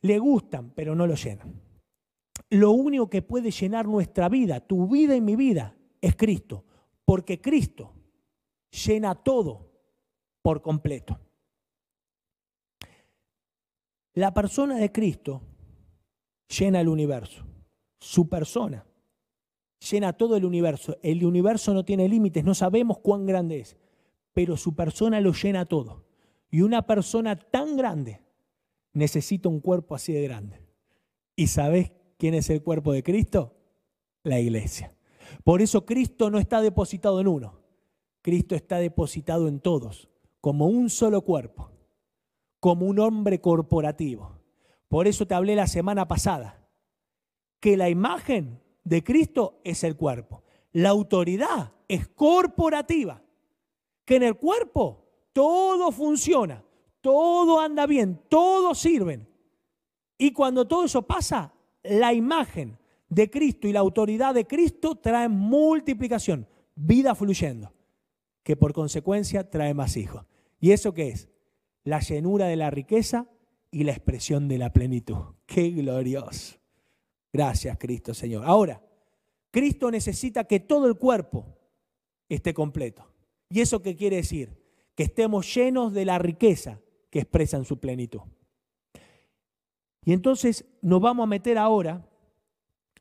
le 0.00 0.18
gustan, 0.18 0.70
pero 0.70 0.94
no 0.94 1.06
lo 1.06 1.14
llenan. 1.14 1.68
Lo 2.50 2.72
único 2.72 3.08
que 3.08 3.22
puede 3.22 3.50
llenar 3.50 3.86
nuestra 3.86 4.28
vida, 4.28 4.60
tu 4.60 4.88
vida 4.88 5.14
y 5.14 5.20
mi 5.20 5.36
vida, 5.36 5.76
es 6.00 6.16
Cristo, 6.16 6.64
porque 7.04 7.40
Cristo 7.40 7.92
llena 8.70 9.14
todo 9.14 9.70
por 10.42 10.60
completo. 10.60 11.18
La 14.14 14.34
persona 14.34 14.76
de 14.76 14.90
Cristo 14.90 15.42
llena 16.48 16.80
el 16.80 16.88
universo, 16.88 17.46
su 18.00 18.28
persona 18.28 18.84
llena 19.88 20.12
todo 20.12 20.36
el 20.36 20.44
universo. 20.44 20.98
El 21.02 21.24
universo 21.24 21.74
no 21.74 21.84
tiene 21.84 22.08
límites, 22.08 22.44
no 22.44 22.54
sabemos 22.54 22.98
cuán 22.98 23.26
grande 23.26 23.60
es, 23.60 23.76
pero 24.32 24.56
su 24.56 24.74
persona 24.74 25.20
lo 25.20 25.32
llena 25.32 25.64
todo. 25.64 26.04
Y 26.50 26.62
una 26.62 26.86
persona 26.86 27.36
tan 27.36 27.76
grande 27.76 28.20
necesita 28.92 29.48
un 29.48 29.60
cuerpo 29.60 29.94
así 29.94 30.12
de 30.12 30.22
grande. 30.22 30.60
¿Y 31.36 31.46
sabes 31.46 31.92
quién 32.20 32.34
es 32.34 32.50
el 32.50 32.62
cuerpo 32.62 32.92
de 32.92 33.02
Cristo? 33.02 33.56
La 34.22 34.38
iglesia. 34.38 34.94
Por 35.42 35.62
eso 35.62 35.86
Cristo 35.86 36.30
no 36.30 36.38
está 36.38 36.60
depositado 36.60 37.20
en 37.20 37.26
uno, 37.26 37.60
Cristo 38.22 38.54
está 38.54 38.78
depositado 38.78 39.48
en 39.48 39.58
todos, 39.58 40.08
como 40.40 40.66
un 40.66 40.90
solo 40.90 41.22
cuerpo, 41.22 41.72
como 42.60 42.86
un 42.86 43.00
hombre 43.00 43.40
corporativo. 43.40 44.38
Por 44.88 45.06
eso 45.06 45.26
te 45.26 45.34
hablé 45.34 45.56
la 45.56 45.66
semana 45.66 46.06
pasada, 46.06 46.68
que 47.58 47.76
la 47.76 47.88
imagen 47.88 48.60
de 48.84 49.02
Cristo 49.02 49.60
es 49.64 49.82
el 49.82 49.96
cuerpo. 49.96 50.42
La 50.72 50.90
autoridad 50.90 51.72
es 51.88 52.08
corporativa. 52.08 53.22
Que 54.04 54.16
en 54.16 54.24
el 54.24 54.36
cuerpo 54.36 55.06
todo 55.32 55.92
funciona, 55.92 56.64
todo 57.00 57.60
anda 57.60 57.86
bien, 57.86 58.20
todos 58.28 58.78
sirven. 58.78 59.28
Y 60.18 60.32
cuando 60.32 60.66
todo 60.66 60.84
eso 60.84 61.02
pasa, 61.02 61.54
la 61.82 62.12
imagen 62.12 62.78
de 63.08 63.30
Cristo 63.30 63.66
y 63.66 63.72
la 63.72 63.80
autoridad 63.80 64.34
de 64.34 64.46
Cristo 64.46 64.96
traen 64.96 65.32
multiplicación, 65.32 66.46
vida 66.74 67.14
fluyendo, 67.14 67.72
que 68.42 68.56
por 68.56 68.72
consecuencia 68.72 69.50
trae 69.50 69.74
más 69.74 69.96
hijos. 69.96 70.24
¿Y 70.60 70.72
eso 70.72 70.94
qué 70.94 71.08
es? 71.08 71.28
La 71.84 72.00
llenura 72.00 72.46
de 72.46 72.56
la 72.56 72.70
riqueza 72.70 73.26
y 73.70 73.84
la 73.84 73.92
expresión 73.92 74.48
de 74.48 74.58
la 74.58 74.72
plenitud. 74.72 75.34
¡Qué 75.46 75.70
glorioso! 75.70 76.58
Gracias, 77.32 77.78
Cristo 77.78 78.14
Señor. 78.14 78.44
Ahora, 78.44 78.82
Cristo 79.50 79.90
necesita 79.90 80.44
que 80.44 80.60
todo 80.60 80.86
el 80.86 80.96
cuerpo 80.96 81.58
esté 82.28 82.54
completo. 82.54 83.06
¿Y 83.48 83.60
eso 83.60 83.82
qué 83.82 83.96
quiere 83.96 84.16
decir? 84.16 84.56
Que 84.94 85.04
estemos 85.04 85.52
llenos 85.54 85.92
de 85.92 86.04
la 86.04 86.18
riqueza 86.18 86.80
que 87.10 87.20
expresa 87.20 87.56
en 87.56 87.64
su 87.64 87.78
plenitud. 87.78 88.20
Y 90.04 90.12
entonces 90.12 90.64
nos 90.82 91.00
vamos 91.00 91.24
a 91.24 91.26
meter 91.26 91.58
ahora 91.58 92.06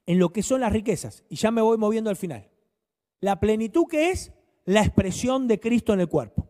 en 0.05 0.19
lo 0.19 0.33
que 0.33 0.43
son 0.43 0.61
las 0.61 0.73
riquezas. 0.73 1.23
Y 1.29 1.35
ya 1.35 1.51
me 1.51 1.61
voy 1.61 1.77
moviendo 1.77 2.09
al 2.09 2.15
final. 2.15 2.49
La 3.21 3.39
plenitud 3.39 3.85
que 3.87 4.09
es 4.09 4.33
la 4.65 4.81
expresión 4.81 5.47
de 5.47 5.59
Cristo 5.59 5.93
en 5.93 6.01
el 6.01 6.09
cuerpo. 6.09 6.47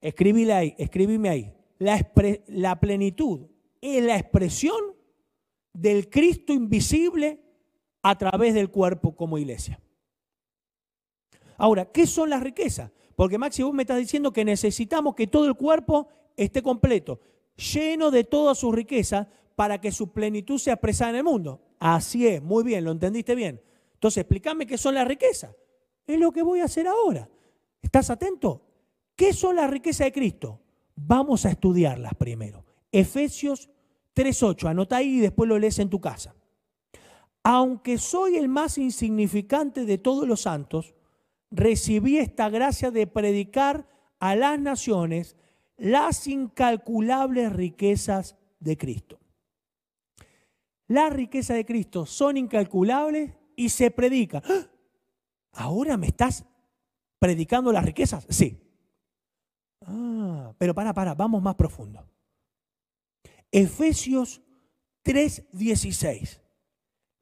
Escribíle 0.00 0.52
ahí, 0.52 0.74
escribime 0.78 1.28
ahí. 1.28 1.54
La, 1.78 2.12
la 2.48 2.80
plenitud 2.80 3.46
es 3.80 4.02
la 4.04 4.16
expresión 4.16 4.76
del 5.72 6.08
Cristo 6.08 6.52
invisible 6.52 7.42
a 8.02 8.16
través 8.16 8.54
del 8.54 8.70
cuerpo 8.70 9.14
como 9.16 9.38
iglesia. 9.38 9.80
Ahora, 11.58 11.86
¿qué 11.86 12.06
son 12.06 12.30
las 12.30 12.42
riquezas? 12.42 12.90
Porque 13.14 13.38
Maxi, 13.38 13.62
vos 13.62 13.74
me 13.74 13.82
estás 13.82 13.98
diciendo 13.98 14.32
que 14.32 14.44
necesitamos 14.44 15.14
que 15.14 15.26
todo 15.26 15.46
el 15.46 15.54
cuerpo 15.54 16.08
esté 16.36 16.62
completo, 16.62 17.20
lleno 17.56 18.10
de 18.10 18.24
toda 18.24 18.54
su 18.54 18.72
riqueza 18.72 19.28
para 19.54 19.80
que 19.80 19.92
su 19.92 20.12
plenitud 20.12 20.58
sea 20.58 20.74
expresada 20.74 21.10
en 21.10 21.16
el 21.16 21.24
mundo. 21.24 21.60
Así 21.78 22.26
es, 22.26 22.42
muy 22.42 22.62
bien, 22.62 22.84
lo 22.84 22.92
entendiste 22.92 23.34
bien. 23.34 23.62
Entonces, 23.94 24.22
explícame 24.22 24.66
qué 24.66 24.78
son 24.78 24.94
las 24.94 25.08
riquezas. 25.08 25.54
Es 26.06 26.18
lo 26.18 26.30
que 26.30 26.42
voy 26.42 26.60
a 26.60 26.64
hacer 26.64 26.86
ahora. 26.86 27.28
¿Estás 27.82 28.10
atento? 28.10 28.62
¿Qué 29.14 29.32
son 29.32 29.56
las 29.56 29.70
riquezas 29.70 30.06
de 30.06 30.12
Cristo? 30.12 30.60
Vamos 30.94 31.46
a 31.46 31.50
estudiarlas 31.50 32.14
primero. 32.14 32.64
Efesios 32.92 33.70
3.8, 34.14 34.68
anota 34.68 34.96
ahí 34.96 35.18
y 35.18 35.20
después 35.20 35.48
lo 35.48 35.58
lees 35.58 35.78
en 35.78 35.90
tu 35.90 36.00
casa. 36.00 36.34
Aunque 37.42 37.98
soy 37.98 38.36
el 38.36 38.48
más 38.48 38.78
insignificante 38.78 39.84
de 39.84 39.98
todos 39.98 40.26
los 40.26 40.42
santos, 40.42 40.94
recibí 41.50 42.18
esta 42.18 42.48
gracia 42.50 42.90
de 42.90 43.06
predicar 43.06 43.86
a 44.18 44.34
las 44.34 44.58
naciones 44.58 45.36
las 45.76 46.26
incalculables 46.26 47.52
riquezas 47.52 48.36
de 48.60 48.76
Cristo. 48.76 49.18
Las 50.88 51.12
riquezas 51.12 51.56
de 51.56 51.66
Cristo 51.66 52.06
son 52.06 52.36
incalculables 52.36 53.32
y 53.56 53.68
se 53.70 53.90
predican. 53.90 54.42
¡Ah! 54.44 54.66
¿Ahora 55.52 55.96
me 55.96 56.06
estás 56.06 56.44
predicando 57.18 57.72
las 57.72 57.84
riquezas? 57.84 58.26
Sí. 58.28 58.60
Ah, 59.82 60.54
pero 60.58 60.74
para, 60.74 60.92
para, 60.92 61.14
vamos 61.14 61.42
más 61.42 61.54
profundo. 61.54 62.06
Efesios 63.50 64.42
3:16. 65.04 66.40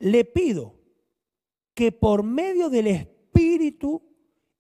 Le 0.01 0.25
pido 0.25 0.75
que 1.75 1.93
por 1.93 2.23
medio 2.23 2.69
del 2.69 2.89
Espíritu 2.89 4.03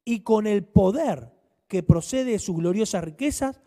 y 0.04 0.20
con 0.20 0.46
el 0.46 0.64
poder 0.64 1.32
que 1.68 1.82
procede 1.82 2.32
de 2.32 2.38
sus 2.38 2.56
gloriosas 2.56 3.04
riquezas, 3.04 3.60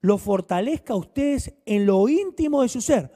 lo 0.00 0.18
fortalezca 0.18 0.94
a 0.94 0.96
ustedes 0.96 1.54
en 1.66 1.86
lo 1.86 2.08
íntimo 2.08 2.62
de 2.62 2.68
su 2.68 2.80
ser. 2.80 3.12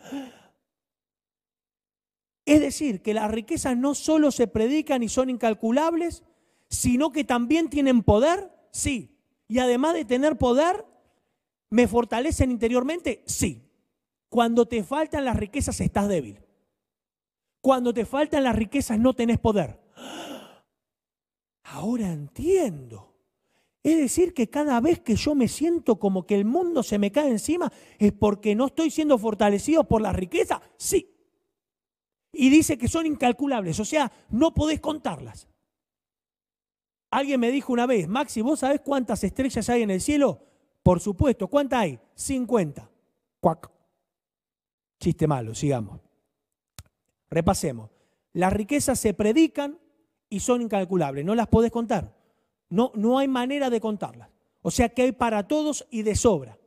Es 2.45 2.61
decir, 2.61 3.03
que 3.03 3.15
las 3.15 3.31
riquezas 3.31 3.77
no 3.77 3.95
solo 3.95 4.31
se 4.31 4.47
predican 4.47 5.03
y 5.03 5.09
son 5.09 5.31
incalculables, 5.31 6.23
sino 6.69 7.11
que 7.11 7.25
también 7.25 7.71
tienen 7.71 8.03
poder, 8.03 8.53
sí. 8.71 9.19
Y 9.49 9.59
además 9.61 9.95
de 9.95 10.05
tener 10.05 10.37
poder, 10.37 10.85
¿me 11.71 11.89
fortalecen 11.89 12.51
interiormente? 12.51 13.23
Sí. 13.27 13.71
Cuando 14.29 14.67
te 14.67 14.83
faltan 14.83 15.25
las 15.25 15.37
riquezas 15.37 15.81
estás 15.81 16.09
débil. 16.09 16.41
Cuando 17.61 17.95
te 17.95 18.05
faltan 18.05 18.45
las 18.45 18.57
riquezas 18.57 18.99
no 18.99 19.15
tenés 19.15 19.39
poder. 19.39 19.81
Ahora 21.63 22.13
entiendo. 22.13 23.14
Es 23.85 23.99
decir, 23.99 24.33
que 24.33 24.49
cada 24.49 24.81
vez 24.81 25.01
que 25.01 25.15
yo 25.15 25.35
me 25.35 25.47
siento 25.47 25.97
como 25.97 26.27
que 26.27 26.37
el 26.37 26.47
mundo 26.47 26.83
se 26.83 26.99
me 26.99 27.13
cae 27.13 27.29
encima, 27.29 27.71
es 27.99 28.13
porque 28.13 28.55
no 28.55 28.69
estoy 28.69 28.91
siendo 28.91 29.19
fortalecido 29.19 29.85
por 29.85 30.01
la 30.01 30.11
riqueza. 30.11 30.63
Sí. 30.79 31.15
Y 32.33 32.49
dice 32.49 32.79
que 32.79 32.89
son 32.89 33.05
incalculables, 33.05 33.79
o 33.79 33.85
sea, 33.85 34.11
no 34.31 34.55
podés 34.55 34.81
contarlas. 34.81 35.47
Alguien 37.11 37.39
me 37.39 37.51
dijo 37.51 37.75
una 37.75 37.85
vez, 37.85 38.09
Maxi, 38.09 38.41
¿vos 38.41 38.61
sabés 38.61 38.81
cuántas 38.81 39.23
estrellas 39.23 39.69
hay 39.69 39.83
en 39.83 39.91
el 39.91 40.01
cielo? 40.01 40.41
Por 40.83 40.99
supuesto, 41.01 41.49
¿cuántas 41.49 41.81
hay? 41.81 42.01
50. 42.15 42.91
Cuac. 43.39 43.71
Chiste 44.99 45.27
malo, 45.27 45.55
sigamos. 45.55 46.01
Repasemos. 47.29 47.91
Las 48.33 48.53
riquezas 48.55 48.99
se 48.99 49.13
predican 49.13 49.79
y 50.31 50.41
son 50.41 50.63
incalculables, 50.63 51.23
no 51.23 51.35
las 51.35 51.49
podés 51.49 51.71
contar. 51.71 52.24
No, 52.75 52.91
no 52.97 53.19
hay 53.19 53.29
manera 53.29 53.71
de 53.71 53.81
contarlas. 53.81 54.31
O 54.61 54.71
sea 54.73 54.89
que 54.89 55.03
hay 55.03 55.13
para 55.13 55.47
todos 55.47 55.87
y 55.91 56.03
de 56.03 56.17
sobra. 56.17 56.59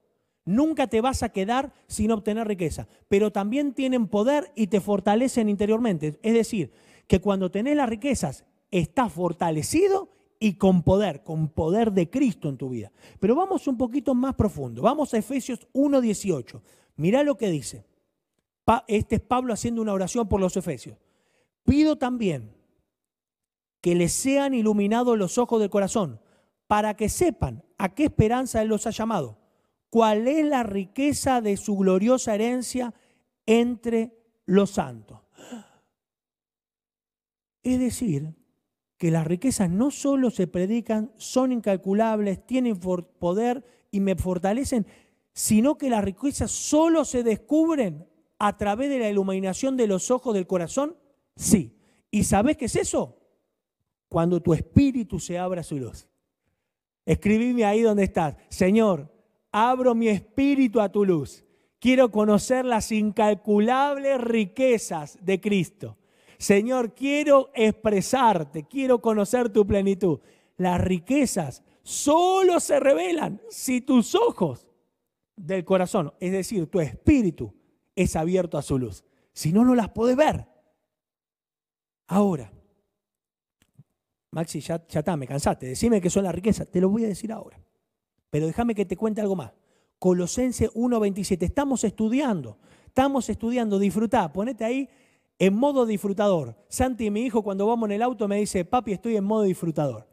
Nunca 0.46 0.88
te 0.88 1.02
vas 1.02 1.22
a 1.22 1.30
quedar 1.30 1.74
sin 1.88 2.12
obtener 2.12 2.48
riqueza, 2.48 2.88
pero 3.10 3.34
también 3.34 3.74
tienen 3.74 4.08
poder 4.08 4.50
y 4.56 4.68
te 4.68 4.80
fortalecen 4.80 5.50
interiormente. 5.50 6.18
Es 6.22 6.34
decir, 6.34 6.72
que 7.08 7.20
cuando 7.20 7.52
tenés 7.52 7.76
las 7.76 7.90
riquezas, 7.90 8.46
estás 8.72 9.12
fortalecido 9.12 10.08
y 10.40 10.54
con 10.54 10.84
poder, 10.84 11.24
con 11.24 11.50
poder 11.50 11.92
de 11.92 12.10
Cristo 12.10 12.48
en 12.48 12.56
tu 12.56 12.70
vida. 12.70 12.90
Pero 13.20 13.36
vamos 13.36 13.68
un 13.68 13.78
poquito 13.78 14.16
más 14.16 14.36
profundo. 14.36 14.82
Vamos 14.82 15.14
a 15.14 15.18
Efesios 15.18 15.68
1.18. 15.74 16.62
Mirá 16.96 17.24
lo 17.24 17.36
que 17.36 17.50
dice. 17.50 17.84
Este 18.88 19.16
es 19.16 19.22
Pablo 19.22 19.52
haciendo 19.52 19.82
una 19.82 19.92
oración 19.92 20.30
por 20.30 20.40
los 20.40 20.56
Efesios. 20.56 20.98
Pido 21.66 21.98
también 21.98 22.57
que 23.88 23.96
les 23.96 24.12
sean 24.12 24.54
iluminados 24.54 25.18
los 25.18 25.38
ojos 25.38 25.62
del 25.62 25.70
corazón, 25.70 26.20
para 26.68 26.98
que 26.98 27.08
sepan 27.08 27.64
a 27.78 27.96
qué 27.96 28.04
esperanza 28.04 28.62
Él 28.62 28.68
los 28.68 28.86
ha 28.86 28.90
llamado, 28.90 29.38
cuál 29.90 30.28
es 30.28 30.46
la 30.46 30.64
riqueza 30.64 31.40
de 31.40 31.56
su 31.56 31.78
gloriosa 31.78 32.36
herencia 32.36 32.94
entre 33.46 34.12
los 34.46 34.72
santos. 34.72 35.22
Es 37.64 37.80
decir, 37.80 38.36
que 38.98 39.10
las 39.10 39.26
riquezas 39.26 39.70
no 39.70 39.90
solo 39.90 40.32
se 40.32 40.48
predican, 40.48 41.14
son 41.16 41.54
incalculables, 41.54 42.46
tienen 42.46 42.78
poder 42.78 43.64
y 43.90 44.02
me 44.02 44.18
fortalecen, 44.18 44.86
sino 45.32 45.78
que 45.78 45.90
las 45.90 46.04
riquezas 46.04 46.52
solo 46.52 47.06
se 47.06 47.24
descubren 47.24 48.06
a 48.38 48.58
través 48.58 48.90
de 48.90 49.00
la 49.00 49.10
iluminación 49.10 49.78
de 49.78 49.88
los 49.88 50.12
ojos 50.12 50.34
del 50.34 50.46
corazón. 50.46 50.98
Sí. 51.38 51.80
¿Y 52.12 52.26
sabes 52.26 52.58
qué 52.58 52.66
es 52.66 52.76
eso? 52.76 53.17
Cuando 54.08 54.42
tu 54.42 54.54
espíritu 54.54 55.20
se 55.20 55.38
abra 55.38 55.62
a 55.62 55.64
su 55.64 55.78
luz. 55.78 56.08
Escribime 57.06 57.66
ahí 57.66 57.82
donde 57.82 58.04
estás. 58.04 58.36
Señor, 58.50 59.12
abro 59.52 59.96
mi 59.96 60.10
espíritu 60.10 60.82
a 60.82 60.90
tu 60.90 61.06
luz. 61.06 61.44
Quiero 61.80 62.12
conocer 62.12 62.66
las 62.66 62.92
incalculables 62.92 64.20
riquezas 64.20 65.18
de 65.22 65.40
Cristo. 65.40 65.98
Señor, 66.38 66.94
quiero 66.94 67.50
expresarte, 67.54 68.64
quiero 68.68 69.02
conocer 69.02 69.50
tu 69.50 69.66
plenitud. 69.66 70.20
Las 70.58 70.82
riquezas 70.82 71.64
solo 71.84 72.60
se 72.60 72.80
revelan 72.80 73.42
si 73.50 73.82
tus 73.82 74.16
ojos 74.16 74.68
del 75.36 75.64
corazón, 75.64 76.14
es 76.20 76.32
decir, 76.32 76.68
tu 76.68 76.80
espíritu, 76.80 77.54
es 77.96 78.16
abierto 78.16 78.58
a 78.58 78.62
su 78.62 78.78
luz. 78.78 79.04
Si 79.34 79.52
no, 79.54 79.64
no 79.64 79.76
las 79.76 79.90
puedes 79.90 80.16
ver. 80.16 80.48
Ahora, 82.08 82.52
Maxi, 84.32 84.60
ya, 84.60 84.84
está, 84.88 85.16
me 85.16 85.28
cansaste, 85.28 85.68
decime 85.68 86.02
que 86.02 86.10
son 86.10 86.24
las 86.24 86.36
riquezas, 86.36 86.68
te 86.68 86.82
lo 86.82 86.90
voy 86.90 87.06
a 87.06 87.08
decir 87.08 87.32
ahora. 87.32 87.60
Pero 88.30 88.46
déjame 88.46 88.76
que 88.76 88.86
te 88.86 88.98
cuente 88.98 89.22
algo 89.22 89.36
más. 89.36 89.54
Colosense 90.00 90.70
1.27, 90.72 91.44
estamos 91.44 91.84
estudiando, 91.84 92.58
estamos 92.86 93.30
estudiando, 93.30 93.80
disfrutá, 93.80 94.32
ponete 94.32 94.66
ahí 94.66 94.90
en 95.40 95.56
modo 95.56 95.86
disfrutador. 95.86 96.56
Santi, 96.68 97.10
mi 97.10 97.22
hijo, 97.22 97.42
cuando 97.42 97.66
vamos 97.66 97.88
en 97.88 97.94
el 97.94 98.02
auto 98.02 98.28
me 98.28 98.38
dice, 98.38 98.66
papi, 98.66 98.94
estoy 98.94 99.16
en 99.16 99.24
modo 99.24 99.44
disfrutador. 99.44 100.08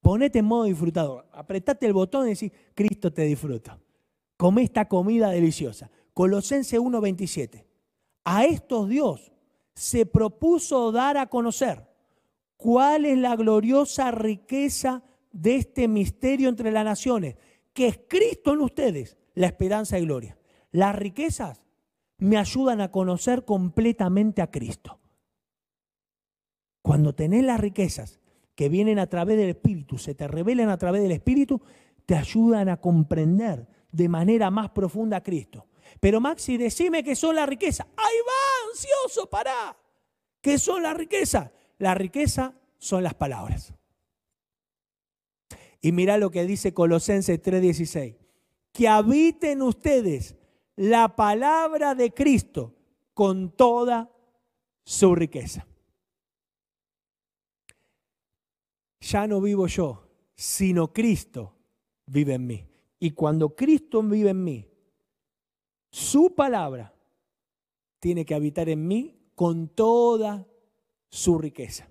Ponete 0.00 0.40
en 0.40 0.46
modo 0.46 0.64
disfrutador, 0.64 1.26
apretate 1.30 1.86
el 1.86 1.92
botón 1.92 2.26
y 2.26 2.30
decís, 2.30 2.52
Cristo 2.74 3.12
te 3.12 3.22
disfruta. 3.22 3.78
Come 4.36 4.64
esta 4.64 4.88
comida 4.88 5.30
deliciosa. 5.30 5.90
Colosense 6.12 6.80
1.27. 6.80 7.64
A 8.24 8.44
estos 8.44 8.88
Dios 8.88 9.32
se 9.74 10.04
propuso 10.04 10.90
dar 10.90 11.16
a 11.16 11.26
conocer 11.26 11.91
¿Cuál 12.62 13.06
es 13.06 13.18
la 13.18 13.34
gloriosa 13.34 14.12
riqueza 14.12 15.02
de 15.32 15.56
este 15.56 15.88
misterio 15.88 16.48
entre 16.48 16.70
las 16.70 16.84
naciones? 16.84 17.34
Que 17.72 17.88
es 17.88 17.98
Cristo 18.06 18.52
en 18.52 18.60
ustedes, 18.60 19.18
la 19.34 19.48
esperanza 19.48 19.98
y 19.98 20.02
gloria. 20.02 20.38
Las 20.70 20.94
riquezas 20.94 21.64
me 22.18 22.36
ayudan 22.36 22.80
a 22.80 22.92
conocer 22.92 23.44
completamente 23.44 24.42
a 24.42 24.52
Cristo. 24.52 25.00
Cuando 26.82 27.16
tenés 27.16 27.42
las 27.42 27.58
riquezas 27.58 28.20
que 28.54 28.68
vienen 28.68 29.00
a 29.00 29.08
través 29.08 29.38
del 29.38 29.48
Espíritu, 29.48 29.98
se 29.98 30.14
te 30.14 30.28
revelan 30.28 30.68
a 30.68 30.78
través 30.78 31.02
del 31.02 31.10
Espíritu, 31.10 31.60
te 32.06 32.14
ayudan 32.14 32.68
a 32.68 32.80
comprender 32.80 33.66
de 33.90 34.08
manera 34.08 34.52
más 34.52 34.70
profunda 34.70 35.16
a 35.16 35.22
Cristo. 35.24 35.66
Pero 35.98 36.20
Maxi, 36.20 36.58
decime 36.58 37.02
que 37.02 37.16
son 37.16 37.34
las 37.34 37.48
riquezas. 37.48 37.88
Ahí 37.96 38.18
va, 38.24 38.70
ansioso, 38.70 39.28
pará. 39.28 39.76
¿Qué 40.40 40.58
son 40.58 40.84
las 40.84 40.96
riquezas? 40.96 41.50
La 41.82 41.94
riqueza 41.94 42.54
son 42.78 43.02
las 43.02 43.14
palabras. 43.14 43.74
Y 45.80 45.90
mira 45.90 46.16
lo 46.16 46.30
que 46.30 46.46
dice 46.46 46.72
Colosenses 46.72 47.42
3:16. 47.42 48.14
Que 48.70 48.86
habiten 48.86 49.62
ustedes 49.62 50.36
la 50.76 51.16
palabra 51.16 51.96
de 51.96 52.14
Cristo 52.14 52.72
con 53.14 53.50
toda 53.50 54.12
su 54.84 55.16
riqueza. 55.16 55.66
Ya 59.00 59.26
no 59.26 59.40
vivo 59.40 59.66
yo, 59.66 60.08
sino 60.36 60.92
Cristo 60.92 61.56
vive 62.06 62.34
en 62.34 62.46
mí. 62.46 62.64
Y 63.00 63.10
cuando 63.10 63.56
Cristo 63.56 64.04
vive 64.04 64.30
en 64.30 64.44
mí, 64.44 64.68
su 65.90 66.32
palabra 66.32 66.94
tiene 67.98 68.24
que 68.24 68.36
habitar 68.36 68.68
en 68.68 68.86
mí 68.86 69.18
con 69.34 69.66
toda 69.66 70.46
su 71.12 71.36
riqueza. 71.36 71.86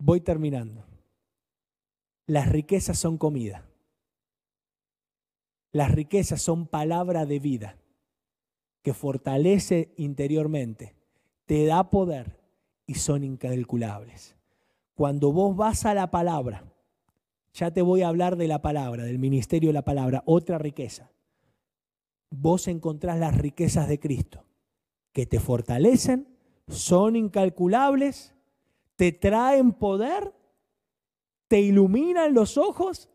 Voy 0.00 0.20
terminando. 0.20 0.84
Las 2.26 2.48
riquezas 2.48 2.98
son 2.98 3.18
comida. 3.18 3.64
Las 5.70 5.92
riquezas 5.92 6.42
son 6.42 6.66
palabra 6.66 7.24
de 7.24 7.38
vida 7.38 7.76
que 8.82 8.94
fortalece 8.94 9.94
interiormente, 9.96 10.96
te 11.46 11.64
da 11.66 11.88
poder 11.88 12.40
y 12.86 12.94
son 12.94 13.22
incalculables. 13.22 14.36
Cuando 14.94 15.32
vos 15.32 15.56
vas 15.56 15.86
a 15.86 15.94
la 15.94 16.10
palabra, 16.10 16.64
ya 17.52 17.70
te 17.70 17.82
voy 17.82 18.02
a 18.02 18.08
hablar 18.08 18.36
de 18.36 18.48
la 18.48 18.60
palabra, 18.60 19.04
del 19.04 19.18
ministerio 19.18 19.68
de 19.68 19.74
la 19.74 19.84
palabra, 19.84 20.24
otra 20.26 20.58
riqueza. 20.58 21.12
Vos 22.30 22.66
encontrás 22.66 23.18
las 23.18 23.36
riquezas 23.36 23.88
de 23.88 24.00
Cristo 24.00 24.47
que 25.12 25.26
te 25.26 25.40
fortalecen, 25.40 26.28
son 26.68 27.16
incalculables, 27.16 28.34
te 28.96 29.12
traen 29.12 29.72
poder, 29.72 30.34
te 31.48 31.60
iluminan 31.60 32.34
los 32.34 32.58
ojos 32.58 33.08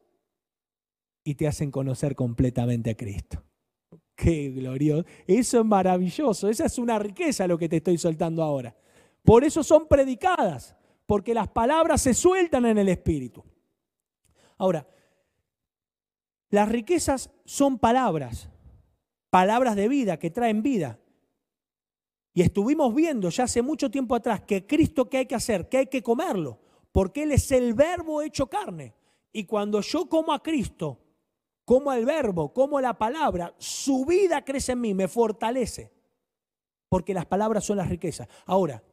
y 1.23 1.35
te 1.35 1.47
hacen 1.47 1.71
conocer 1.71 2.15
completamente 2.15 2.91
a 2.91 2.95
Cristo. 2.95 3.43
Qué 4.15 4.49
glorioso. 4.51 5.05
Eso 5.25 5.59
es 5.59 5.65
maravilloso. 5.65 6.49
Esa 6.49 6.65
es 6.65 6.77
una 6.77 6.99
riqueza 6.99 7.47
lo 7.47 7.57
que 7.57 7.69
te 7.69 7.77
estoy 7.77 7.97
soltando 7.97 8.43
ahora. 8.43 8.75
Por 9.23 9.43
eso 9.43 9.63
son 9.63 9.87
predicadas, 9.87 10.75
porque 11.05 11.33
las 11.33 11.47
palabras 11.47 12.01
se 12.01 12.13
sueltan 12.13 12.65
en 12.65 12.77
el 12.77 12.89
Espíritu. 12.89 13.43
Ahora, 14.57 14.87
las 16.49 16.69
riquezas 16.69 17.31
son 17.45 17.79
palabras, 17.79 18.49
palabras 19.29 19.75
de 19.75 19.87
vida 19.87 20.17
que 20.17 20.29
traen 20.29 20.61
vida. 20.61 20.99
Y 22.33 22.41
estuvimos 22.41 22.93
viendo 22.93 23.29
ya 23.29 23.43
hace 23.43 23.61
mucho 23.61 23.91
tiempo 23.91 24.15
atrás 24.15 24.41
que 24.41 24.65
Cristo 24.65 25.09
qué 25.09 25.19
hay 25.19 25.25
que 25.25 25.35
hacer, 25.35 25.69
que 25.69 25.77
hay 25.77 25.87
que 25.87 26.01
comerlo, 26.01 26.59
porque 26.91 27.23
Él 27.23 27.31
es 27.31 27.51
el 27.51 27.73
verbo 27.73 28.21
hecho 28.21 28.47
carne. 28.47 28.95
Y 29.31 29.45
cuando 29.45 29.81
yo 29.81 30.07
como 30.07 30.33
a 30.33 30.41
Cristo, 30.41 30.99
como 31.65 31.91
al 31.91 32.05
verbo, 32.05 32.53
como 32.53 32.81
la 32.81 32.97
palabra, 32.97 33.53
su 33.57 34.05
vida 34.05 34.43
crece 34.43 34.73
en 34.73 34.81
mí, 34.81 34.93
me 34.93 35.07
fortalece. 35.07 35.91
Porque 36.89 37.13
las 37.13 37.25
palabras 37.25 37.63
son 37.63 37.77
las 37.77 37.89
riquezas. 37.89 38.27
Ahora, 38.45 38.83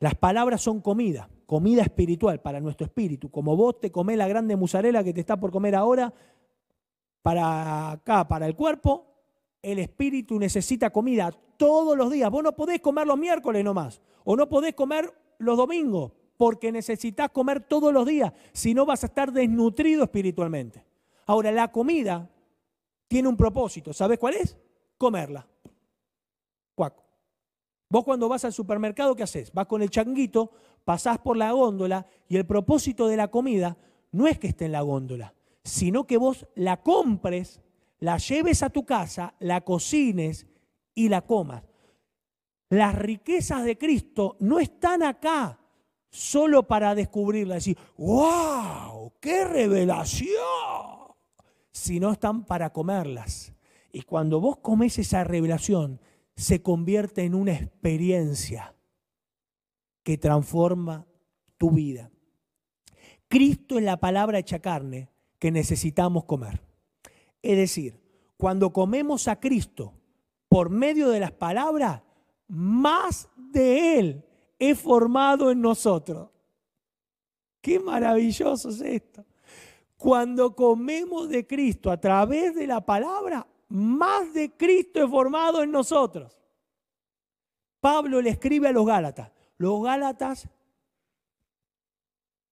las 0.00 0.14
palabras 0.14 0.60
son 0.60 0.80
comida, 0.80 1.30
comida 1.46 1.82
espiritual 1.82 2.40
para 2.40 2.60
nuestro 2.60 2.86
espíritu. 2.86 3.30
Como 3.30 3.56
vos 3.56 3.80
te 3.80 3.90
comés 3.92 4.18
la 4.18 4.28
grande 4.28 4.56
musarela 4.56 5.04
que 5.04 5.14
te 5.14 5.20
está 5.20 5.38
por 5.38 5.50
comer 5.50 5.74
ahora, 5.74 6.12
para 7.22 7.92
acá, 7.92 8.28
para 8.28 8.46
el 8.46 8.54
cuerpo, 8.54 9.06
el 9.62 9.78
espíritu 9.78 10.38
necesita 10.38 10.90
comida 10.90 11.30
todos 11.56 11.96
los 11.96 12.10
días. 12.10 12.30
Vos 12.30 12.42
no 12.42 12.54
podés 12.54 12.80
comer 12.80 13.06
los 13.06 13.18
miércoles 13.18 13.64
nomás, 13.64 14.00
o 14.24 14.36
no 14.36 14.48
podés 14.48 14.74
comer 14.74 15.12
los 15.38 15.56
domingos, 15.56 16.12
porque 16.36 16.72
necesitas 16.72 17.30
comer 17.30 17.60
todos 17.60 17.92
los 17.92 18.06
días, 18.06 18.32
si 18.52 18.74
no 18.74 18.86
vas 18.86 19.02
a 19.02 19.06
estar 19.06 19.32
desnutrido 19.32 20.04
espiritualmente. 20.04 20.84
Ahora, 21.26 21.52
la 21.52 21.70
comida 21.70 22.30
tiene 23.08 23.28
un 23.28 23.36
propósito, 23.36 23.92
¿sabes 23.92 24.18
cuál 24.18 24.34
es? 24.34 24.56
Comerla. 24.98 25.46
Cuaco. 26.74 27.04
Vos 27.88 28.04
cuando 28.04 28.28
vas 28.28 28.44
al 28.44 28.52
supermercado, 28.52 29.14
¿qué 29.14 29.22
haces? 29.22 29.52
Vas 29.52 29.66
con 29.66 29.82
el 29.82 29.90
changuito, 29.90 30.50
pasás 30.84 31.18
por 31.18 31.36
la 31.36 31.52
góndola 31.52 32.06
y 32.28 32.36
el 32.36 32.46
propósito 32.46 33.06
de 33.06 33.16
la 33.16 33.28
comida 33.28 33.76
no 34.12 34.26
es 34.26 34.38
que 34.38 34.48
esté 34.48 34.66
en 34.66 34.72
la 34.72 34.82
góndola, 34.82 35.34
sino 35.62 36.06
que 36.06 36.16
vos 36.16 36.46
la 36.54 36.82
compres, 36.82 37.60
la 38.00 38.18
lleves 38.18 38.62
a 38.62 38.70
tu 38.70 38.84
casa, 38.84 39.34
la 39.38 39.60
cocines 39.62 40.46
y 40.94 41.08
la 41.08 41.22
comas. 41.22 41.62
Las 42.70 42.94
riquezas 42.94 43.64
de 43.64 43.78
Cristo 43.78 44.36
no 44.40 44.58
están 44.58 45.02
acá 45.02 45.60
solo 46.10 46.66
para 46.66 46.94
descubrirlas, 46.94 47.56
decir, 47.56 47.78
wow, 47.96 49.12
qué 49.20 49.44
revelación, 49.44 50.28
sino 51.72 52.12
están 52.12 52.44
para 52.44 52.72
comerlas. 52.72 53.52
Y 53.92 54.02
cuando 54.02 54.40
vos 54.40 54.58
comes 54.58 54.98
esa 54.98 55.24
revelación, 55.24 56.00
se 56.36 56.62
convierte 56.62 57.24
en 57.24 57.34
una 57.34 57.52
experiencia 57.52 58.74
que 60.02 60.18
transforma 60.18 61.06
tu 61.58 61.70
vida. 61.70 62.10
Cristo 63.28 63.78
es 63.78 63.84
la 63.84 63.98
palabra 63.98 64.38
hecha 64.38 64.58
carne 64.58 65.08
que 65.38 65.50
necesitamos 65.50 66.24
comer. 66.24 66.60
Es 67.42 67.56
decir, 67.56 68.00
cuando 68.36 68.72
comemos 68.72 69.28
a 69.28 69.40
Cristo 69.40 69.94
por 70.54 70.70
medio 70.70 71.10
de 71.10 71.18
las 71.18 71.32
palabras, 71.32 72.00
más 72.46 73.28
de 73.36 73.98
Él 73.98 74.24
es 74.56 74.78
formado 74.78 75.50
en 75.50 75.60
nosotros. 75.60 76.30
Qué 77.60 77.80
maravilloso 77.80 78.68
es 78.68 78.80
esto. 78.80 79.24
Cuando 79.96 80.54
comemos 80.54 81.28
de 81.28 81.44
Cristo 81.44 81.90
a 81.90 82.00
través 82.00 82.54
de 82.54 82.68
la 82.68 82.80
palabra, 82.86 83.44
más 83.66 84.32
de 84.32 84.56
Cristo 84.56 85.02
es 85.02 85.10
formado 85.10 85.60
en 85.60 85.72
nosotros. 85.72 86.38
Pablo 87.80 88.20
le 88.20 88.30
escribe 88.30 88.68
a 88.68 88.72
los 88.72 88.86
Gálatas. 88.86 89.32
Los 89.58 89.82
Gálatas, 89.82 90.48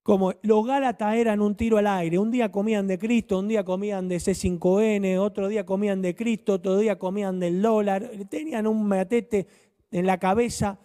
como 0.03 0.33
los 0.43 0.67
Gálatas 0.67 1.15
eran 1.15 1.41
un 1.41 1.57
tiro 1.57 1.79
al 1.79 1.87
aire, 1.87 2.19
un 2.19 2.31
día 2.31 2.51
comían 2.51 2.89
de 2.89 2.99
Cristo, 2.99 3.39
un 3.39 3.49
día 3.49 3.65
comían 3.65 4.09
de 4.09 4.17
C5N, 4.17 5.19
otro 5.19 5.47
día 5.47 5.65
comían 5.65 6.03
de 6.03 6.15
Cristo, 6.15 6.55
otro 6.55 6.77
día 6.79 6.99
comían 6.99 7.39
del 7.39 7.63
dólar, 7.63 8.11
tenían 8.29 8.67
un 8.67 8.87
matete 8.87 9.47
en 9.93 10.07
la 10.07 10.19
cabeza, 10.19 10.81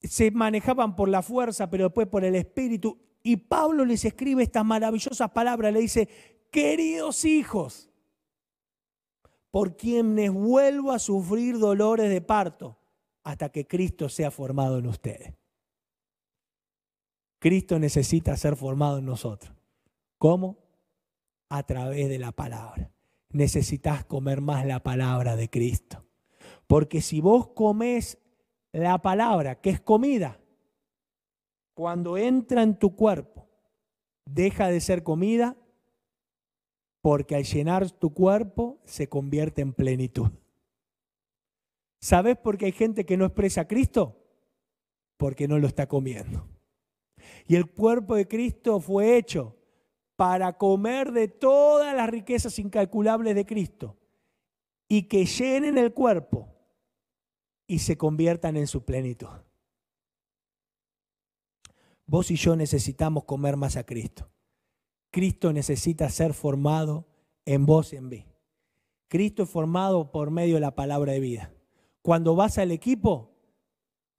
se 0.00 0.30
manejaban 0.30 0.96
por 0.96 1.10
la 1.10 1.22
fuerza, 1.22 1.68
pero 1.68 1.84
después 1.84 2.08
por 2.08 2.24
el 2.24 2.34
espíritu. 2.34 2.98
Y 3.22 3.36
Pablo 3.36 3.84
les 3.84 4.04
escribe 4.04 4.42
estas 4.42 4.64
maravillosas 4.64 5.30
palabras, 5.30 5.72
le 5.72 5.80
dice, 5.80 6.08
queridos 6.50 7.26
hijos, 7.26 7.90
por 9.50 9.76
quienes 9.76 10.32
vuelvo 10.32 10.92
a 10.92 10.98
sufrir 10.98 11.58
dolores 11.58 12.08
de 12.08 12.22
parto 12.22 12.78
hasta 13.22 13.50
que 13.50 13.66
Cristo 13.66 14.08
sea 14.08 14.30
formado 14.30 14.78
en 14.78 14.86
ustedes. 14.86 15.34
Cristo 17.42 17.80
necesita 17.80 18.36
ser 18.36 18.54
formado 18.54 18.98
en 18.98 19.04
nosotros. 19.04 19.52
¿Cómo? 20.16 20.58
A 21.48 21.64
través 21.64 22.08
de 22.08 22.20
la 22.20 22.30
palabra. 22.30 22.92
Necesitas 23.30 24.04
comer 24.04 24.40
más 24.40 24.64
la 24.64 24.84
palabra 24.84 25.34
de 25.34 25.50
Cristo. 25.50 26.04
Porque 26.68 27.00
si 27.00 27.20
vos 27.20 27.48
comes 27.48 28.18
la 28.70 29.02
palabra, 29.02 29.60
que 29.60 29.70
es 29.70 29.80
comida, 29.80 30.38
cuando 31.74 32.16
entra 32.16 32.62
en 32.62 32.78
tu 32.78 32.94
cuerpo, 32.94 33.48
deja 34.24 34.68
de 34.68 34.80
ser 34.80 35.02
comida 35.02 35.56
porque 37.00 37.34
al 37.34 37.42
llenar 37.42 37.90
tu 37.90 38.14
cuerpo 38.14 38.80
se 38.84 39.08
convierte 39.08 39.62
en 39.62 39.72
plenitud. 39.72 40.30
¿Sabes 42.00 42.36
por 42.36 42.56
qué 42.56 42.66
hay 42.66 42.72
gente 42.72 43.04
que 43.04 43.16
no 43.16 43.24
expresa 43.24 43.62
a 43.62 43.68
Cristo? 43.68 44.16
Porque 45.16 45.48
no 45.48 45.58
lo 45.58 45.66
está 45.66 45.88
comiendo. 45.88 46.51
Y 47.46 47.56
el 47.56 47.70
cuerpo 47.70 48.14
de 48.14 48.28
Cristo 48.28 48.80
fue 48.80 49.16
hecho 49.16 49.56
para 50.16 50.56
comer 50.56 51.12
de 51.12 51.28
todas 51.28 51.94
las 51.94 52.08
riquezas 52.08 52.58
incalculables 52.58 53.34
de 53.34 53.46
Cristo 53.46 53.96
y 54.88 55.04
que 55.04 55.24
llenen 55.24 55.78
el 55.78 55.92
cuerpo 55.92 56.48
y 57.66 57.78
se 57.78 57.96
conviertan 57.96 58.56
en 58.56 58.66
su 58.66 58.84
plenitud. 58.84 59.28
Vos 62.06 62.30
y 62.30 62.36
yo 62.36 62.56
necesitamos 62.56 63.24
comer 63.24 63.56
más 63.56 63.76
a 63.76 63.84
Cristo. 63.84 64.30
Cristo 65.10 65.52
necesita 65.52 66.08
ser 66.10 66.34
formado 66.34 67.06
en 67.44 67.66
vos 67.66 67.92
y 67.92 67.96
en 67.96 68.08
mí. 68.08 68.26
Cristo 69.08 69.42
es 69.42 69.50
formado 69.50 70.10
por 70.10 70.30
medio 70.30 70.54
de 70.54 70.60
la 70.60 70.74
palabra 70.74 71.12
de 71.12 71.20
vida. 71.20 71.54
Cuando 72.02 72.34
vas 72.34 72.58
al 72.58 72.70
equipo, 72.70 73.31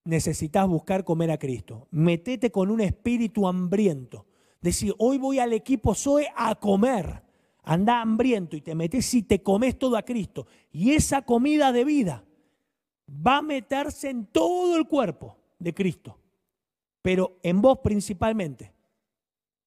necesitas 0.06 0.68
buscar 0.68 1.04
comer 1.04 1.32
a 1.32 1.38
Cristo. 1.38 1.88
Metete 1.92 2.52
con 2.52 2.70
un 2.70 2.82
espíritu 2.82 3.48
hambriento. 3.48 4.26
Decir, 4.62 4.94
hoy 4.98 5.18
voy 5.18 5.39
al 5.39 5.54
equipo 5.54 5.94
Zoe 5.94 6.28
a 6.36 6.56
comer. 6.56 7.24
Anda 7.63 8.02
hambriento 8.02 8.56
y 8.56 8.62
te 8.62 8.76
metes 8.76 9.13
y 9.13 9.24
te 9.24 9.42
comes 9.42 9.78
todo 9.78 9.96
a 9.98 10.04
Cristo. 10.04 10.48
Y 10.72 10.92
esa 10.92 11.22
comida 11.22 11.72
de 11.72 11.86
vida 11.86 12.26
va 13.10 13.38
a 13.38 13.42
meterse 13.42 14.10
en 14.10 14.26
todo 14.26 14.78
el 14.78 14.88
cuerpo 14.88 15.38
de 15.60 15.74
Cristo, 15.74 16.18
pero 17.02 17.38
en 17.44 17.62
vos 17.62 17.80
principalmente 17.80 18.74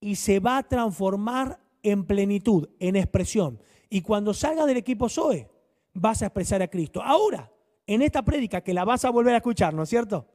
y 0.01 0.16
se 0.16 0.40
va 0.40 0.59
a 0.59 0.62
transformar 0.62 1.61
en 1.83 2.05
plenitud, 2.05 2.68
en 2.79 2.96
expresión. 2.96 3.61
Y 3.88 4.03
cuando 4.03 4.35
salga 4.35 4.66
del 4.66 4.77
equipo 4.77 5.09
Zoe, 5.09 5.49
vas 5.94 6.22
a 6.22 6.27
expresar 6.27 6.62
a 6.62 6.68
Cristo. 6.68 7.03
Ahora, 7.03 7.51
en 7.87 8.03
esta 8.03 8.22
prédica, 8.22 8.61
que 8.61 8.75
la 8.75 8.85
vas 8.85 9.05
a 9.05 9.11
volver 9.11 9.35
a 9.35 9.38
escuchar, 9.38 9.75
¿no 9.75 9.85
es 9.85 9.88
cierto? 9.88 10.27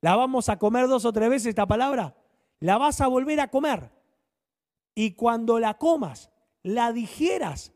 La 0.00 0.14
vamos 0.14 0.48
a 0.48 0.58
comer 0.58 0.88
dos 0.88 1.04
o 1.04 1.12
tres 1.12 1.30
veces 1.30 1.48
esta 1.48 1.66
palabra. 1.66 2.16
La 2.60 2.78
vas 2.78 3.00
a 3.00 3.06
volver 3.06 3.40
a 3.40 3.48
comer. 3.48 3.90
Y 4.94 5.12
cuando 5.12 5.58
la 5.58 5.74
comas, 5.78 6.30
la 6.62 6.92
digieras, 6.92 7.72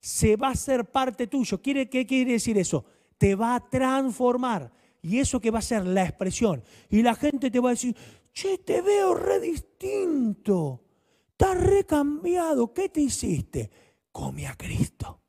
se 0.00 0.36
va 0.36 0.48
a 0.48 0.54
ser 0.54 0.90
parte 0.90 1.26
tuyo. 1.26 1.62
¿Qué 1.62 2.06
quiere 2.06 2.32
decir 2.32 2.58
eso? 2.58 2.84
Te 3.18 3.34
va 3.34 3.54
a 3.54 3.68
transformar. 3.68 4.72
Y 5.00 5.18
eso 5.18 5.40
que 5.40 5.50
va 5.50 5.60
a 5.60 5.62
ser 5.62 5.86
la 5.86 6.04
expresión. 6.04 6.62
Y 6.88 7.02
la 7.02 7.14
gente 7.14 7.50
te 7.50 7.60
va 7.60 7.70
a 7.70 7.72
decir, 7.72 7.96
che, 8.32 8.58
te 8.58 8.82
veo 8.82 9.14
re 9.14 9.40
distinto, 9.40 10.84
estás 11.30 11.60
recambiado, 11.60 12.72
¿qué 12.72 12.88
te 12.88 13.00
hiciste? 13.00 13.70
Come 14.12 14.46
a 14.46 14.54
Cristo. 14.56 15.20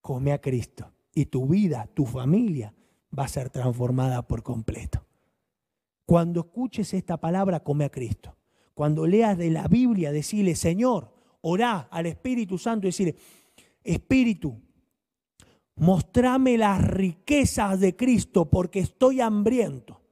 Come 0.00 0.32
a 0.32 0.40
Cristo. 0.40 0.95
Y 1.16 1.26
tu 1.26 1.48
vida, 1.48 1.88
tu 1.94 2.04
familia 2.04 2.74
va 3.18 3.24
a 3.24 3.28
ser 3.28 3.48
transformada 3.48 4.28
por 4.28 4.42
completo. 4.42 5.02
Cuando 6.04 6.40
escuches 6.40 6.92
esta 6.92 7.16
palabra, 7.16 7.60
come 7.60 7.86
a 7.86 7.90
Cristo. 7.90 8.36
Cuando 8.74 9.06
leas 9.06 9.38
de 9.38 9.50
la 9.50 9.66
Biblia, 9.66 10.12
decirle, 10.12 10.54
Señor, 10.54 11.14
orá 11.40 11.88
al 11.90 12.04
Espíritu 12.04 12.58
Santo 12.58 12.86
y 12.86 12.90
decirle, 12.90 13.16
Espíritu, 13.82 14.60
mostrame 15.76 16.58
las 16.58 16.84
riquezas 16.84 17.80
de 17.80 17.96
Cristo 17.96 18.50
porque 18.50 18.80
estoy 18.80 19.22
hambriento. 19.22 20.02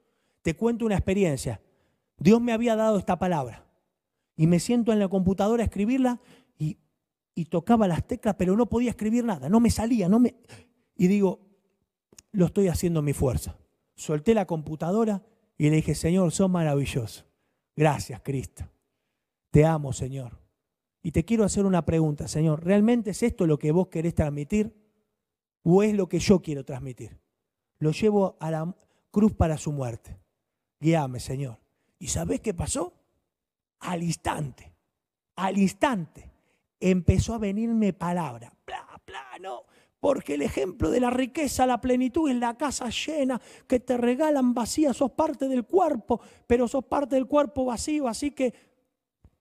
Te 0.41 0.57
cuento 0.57 0.87
una 0.87 0.95
experiencia. 0.95 1.61
Dios 2.17 2.41
me 2.41 2.53
había 2.53 2.77
dado 2.77 2.99
esta 2.99 3.19
palabra 3.19 3.67
y 4.37 4.47
me 4.47 4.59
siento 4.59 4.91
en 4.91 5.01
la 5.01 5.09
computadora 5.09 5.63
a 5.63 5.67
escribirla 5.67 6.19
y, 6.59 6.79
tocaba 7.51 7.89
las 7.89 8.07
teclas, 8.07 8.37
pero 8.39 8.57
no 8.57 8.67
podía 8.67 8.91
escribir 8.91 9.25
nada, 9.25 9.49
no 9.49 9.61
me 9.61 9.69
salía, 9.69 10.09
no 10.09 10.21
me... 10.21 10.37
Y 10.97 11.09
digo, 11.09 11.41
lo 12.33 12.47
estoy 12.47 12.69
haciendo 12.69 13.03
mi 13.03 13.13
fuerza. 13.13 13.57
Solté 13.95 14.35
la 14.35 14.47
computadora 14.47 15.23
y 15.57 15.71
le 15.71 15.77
dije, 15.77 15.95
Señor, 15.95 16.33
sos 16.33 16.51
maravilloso. 16.51 17.25
Gracias, 17.77 18.21
Cristo. 18.23 18.65
Te 19.51 19.65
amo, 19.65 19.93
Señor. 19.93 20.39
Y 21.03 21.13
te 21.13 21.25
quiero 21.25 21.45
hacer 21.45 21.67
una 21.67 21.85
pregunta, 21.85 22.29
Señor. 22.29 22.65
¿Realmente 22.65 23.11
es 23.11 23.23
esto 23.23 23.47
lo 23.47 23.59
que 23.59 23.73
vos 23.73 23.89
querés 23.89 24.15
transmitir? 24.15 24.75
¿O 25.63 25.83
es 25.83 25.95
lo 25.95 26.09
que 26.09 26.19
yo 26.19 26.41
quiero 26.41 26.65
transmitir? 26.65 27.19
Lo 27.79 27.93
llevo 27.93 28.37
a 28.41 28.51
la 28.51 28.75
cruz 29.11 29.33
para 29.35 29.59
su 29.59 29.73
muerte 29.73 30.25
guíame, 30.85 31.19
Señor. 31.19 31.59
¿Y 31.99 32.09
sabes 32.09 32.41
qué 32.41 32.53
pasó? 32.53 32.93
Al 33.81 34.03
instante, 34.03 34.75
al 35.37 35.57
instante, 35.57 36.31
empezó 36.79 37.35
a 37.35 37.39
venirme 37.39 37.95
palabra. 37.95 38.53
Bla, 38.67 39.01
bla, 39.07 39.25
no. 39.41 39.65
Porque 40.05 40.35
el 40.35 40.43
ejemplo 40.43 40.91
de 40.91 41.01
la 41.01 41.09
riqueza, 41.09 41.65
la 41.65 41.81
plenitud 41.81 42.31
en 42.31 42.39
la 42.39 42.59
casa 42.59 42.91
llena, 42.91 43.41
que 43.67 43.81
te 43.81 43.97
regalan 43.97 44.53
vacía, 44.53 44.93
sos 44.93 45.13
parte 45.13 45.49
del 45.49 45.65
cuerpo, 45.65 46.21
pero 46.47 46.69
sos 46.69 46.85
parte 46.85 47.15
del 47.15 47.27
cuerpo 47.27 47.65
vacío. 47.65 48.07
Así 48.07 48.33
que 48.33 48.53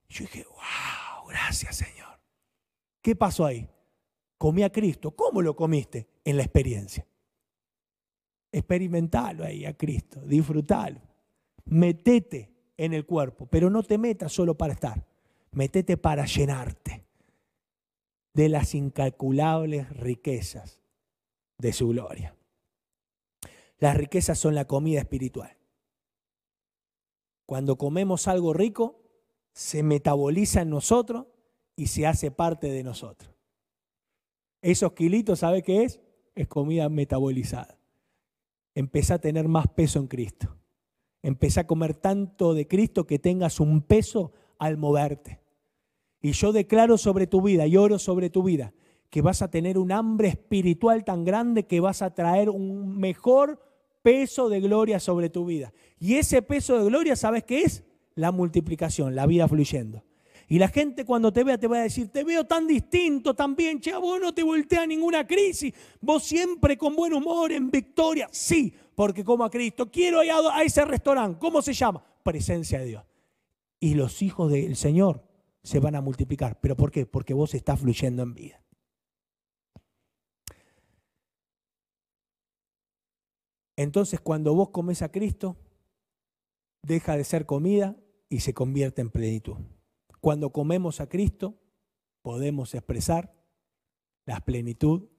yo 0.08 0.22
dije, 0.22 0.46
wow, 0.46 1.28
gracias 1.28 1.76
Señor. 1.76 2.18
¿Qué 3.02 3.14
pasó 3.14 3.46
ahí? 3.46 3.68
Comí 4.38 4.64
a 4.64 4.72
Cristo. 4.72 5.12
¿Cómo 5.12 5.42
lo 5.42 5.54
comiste? 5.54 6.08
En 6.24 6.38
la 6.38 6.44
experiencia. 6.44 7.06
Experimentalo 8.50 9.44
ahí 9.44 9.66
a 9.66 9.76
Cristo, 9.76 10.22
disfrutalo. 10.22 11.02
Metete 11.66 12.54
en 12.78 12.94
el 12.94 13.06
cuerpo, 13.06 13.48
pero 13.48 13.70
no 13.70 13.84
te 13.84 13.98
metas 13.98 14.32
solo 14.32 14.56
para 14.56 14.72
estar. 14.72 15.06
Metete 15.52 15.98
para 15.98 16.24
llenarte 16.24 17.04
de 18.34 18.50
las 18.50 18.74
incalculables 18.76 19.90
riquezas 19.90 20.80
de 21.58 21.74
su 21.74 21.90
gloria. 21.90 22.36
Las 23.78 23.96
riquezas 23.98 24.40
son 24.40 24.56
la 24.56 24.66
comida 24.66 25.00
espiritual. 25.00 25.58
Cuando 27.46 27.78
comemos 27.78 28.28
algo 28.28 28.54
rico, 28.54 29.02
se 29.54 29.84
metaboliza 29.84 30.62
en 30.62 30.70
nosotros 30.70 31.28
y 31.76 31.88
se 31.88 32.08
hace 32.08 32.32
parte 32.32 32.72
de 32.72 32.84
nosotros. 32.84 33.32
Esos 34.62 34.94
kilitos, 34.94 35.40
¿sabe 35.40 35.62
qué 35.62 35.84
es? 35.84 36.00
Es 36.36 36.48
comida 36.48 36.90
metabolizada. 36.90 37.78
Empezá 38.74 39.16
a 39.16 39.20
tener 39.20 39.48
más 39.48 39.68
peso 39.68 40.00
en 40.00 40.08
Cristo. 40.08 40.58
Empezá 41.22 41.62
a 41.62 41.68
comer 41.68 41.94
tanto 41.94 42.54
de 42.54 42.68
Cristo 42.68 43.06
que 43.06 43.20
tengas 43.20 43.60
un 43.60 43.82
peso 43.82 44.32
al 44.58 44.78
moverte. 44.78 45.43
Y 46.24 46.32
yo 46.32 46.54
declaro 46.54 46.98
sobre 46.98 47.28
tu 47.28 47.42
vida 47.42 47.68
y 47.68 47.76
oro 47.76 48.00
sobre 48.00 48.30
tu 48.30 48.44
vida 48.44 48.74
que 49.10 49.22
vas 49.22 49.42
a 49.42 49.52
tener 49.52 49.78
un 49.78 49.92
hambre 49.92 50.30
espiritual 50.30 51.04
tan 51.04 51.26
grande 51.26 51.68
que 51.68 51.82
vas 51.82 52.02
a 52.02 52.16
traer 52.16 52.50
un 52.50 52.98
mejor 52.98 53.62
peso 54.02 54.48
de 54.48 54.62
gloria 54.62 55.02
sobre 55.02 55.30
tu 55.30 55.46
vida. 55.46 55.74
Y 56.00 56.16
ese 56.16 56.42
peso 56.42 56.80
de 56.80 56.86
gloria, 56.86 57.18
¿sabes 57.18 57.44
qué 57.44 57.64
es? 57.64 57.84
La 58.16 58.32
multiplicación, 58.32 59.16
la 59.16 59.28
vida 59.28 59.50
fluyendo. 59.50 60.06
Y 60.48 60.60
la 60.60 60.70
gente 60.70 61.04
cuando 61.04 61.34
te 61.34 61.44
vea 61.44 61.58
te 61.58 61.68
va 61.68 61.80
a 61.80 61.84
decir, 61.84 62.08
te 62.08 62.24
veo 62.24 62.46
tan 62.46 62.68
distinto, 62.68 63.34
tan 63.34 63.54
bien, 63.54 63.82
che, 63.82 63.94
vos 63.94 64.20
no 64.20 64.34
te 64.34 64.44
voltea 64.44 64.88
ninguna 64.88 65.28
crisis, 65.28 65.74
vos 66.00 66.24
siempre 66.24 66.78
con 66.78 66.96
buen 66.96 67.14
humor, 67.14 67.52
en 67.52 67.70
victoria. 67.70 68.30
Sí, 68.32 68.74
porque 68.96 69.26
como 69.26 69.44
a 69.44 69.50
Cristo, 69.50 69.92
quiero 69.92 70.24
ir 70.24 70.32
a 70.32 70.64
ese 70.64 70.86
restaurante, 70.86 71.38
¿cómo 71.38 71.62
se 71.62 71.74
llama? 71.74 72.02
Presencia 72.24 72.80
de 72.80 72.86
Dios. 72.86 73.04
Y 73.82 73.96
los 73.96 74.22
hijos 74.22 74.50
del 74.50 74.78
Señor 74.78 75.33
se 75.64 75.80
van 75.80 75.96
a 75.96 76.02
multiplicar. 76.02 76.60
¿Pero 76.60 76.76
por 76.76 76.92
qué? 76.92 77.06
Porque 77.06 77.34
vos 77.34 77.54
estás 77.54 77.80
fluyendo 77.80 78.22
en 78.22 78.34
vida. 78.34 78.64
Entonces 83.76 84.20
cuando 84.20 84.54
vos 84.54 84.70
comes 84.70 85.02
a 85.02 85.12
Cristo, 85.12 85.58
deja 86.84 87.18
de 87.18 87.24
ser 87.24 87.46
comida 87.46 87.96
y 88.30 88.42
se 88.42 88.54
convierte 88.54 89.02
en 89.02 89.10
plenitud. 89.10 89.56
Cuando 90.20 90.52
comemos 90.52 91.02
a 91.02 91.08
Cristo, 91.08 91.58
podemos 92.22 92.76
expresar 92.76 93.34
la 94.26 94.40
plenitud 94.42 95.10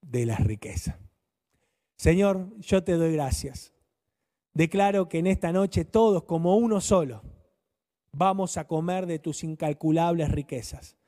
de 0.00 0.26
la 0.26 0.36
riqueza. 0.36 0.98
Señor, 1.96 2.56
yo 2.60 2.82
te 2.82 2.92
doy 2.92 3.12
gracias. 3.12 3.74
Declaro 4.54 5.08
que 5.08 5.18
en 5.18 5.26
esta 5.26 5.52
noche 5.52 5.84
todos 5.84 6.24
como 6.24 6.56
uno 6.56 6.80
solo 6.80 7.22
vamos 8.12 8.56
a 8.56 8.66
comer 8.66 9.06
de 9.06 9.18
tus 9.18 9.44
incalculables 9.44 10.30
riquezas 10.30 10.98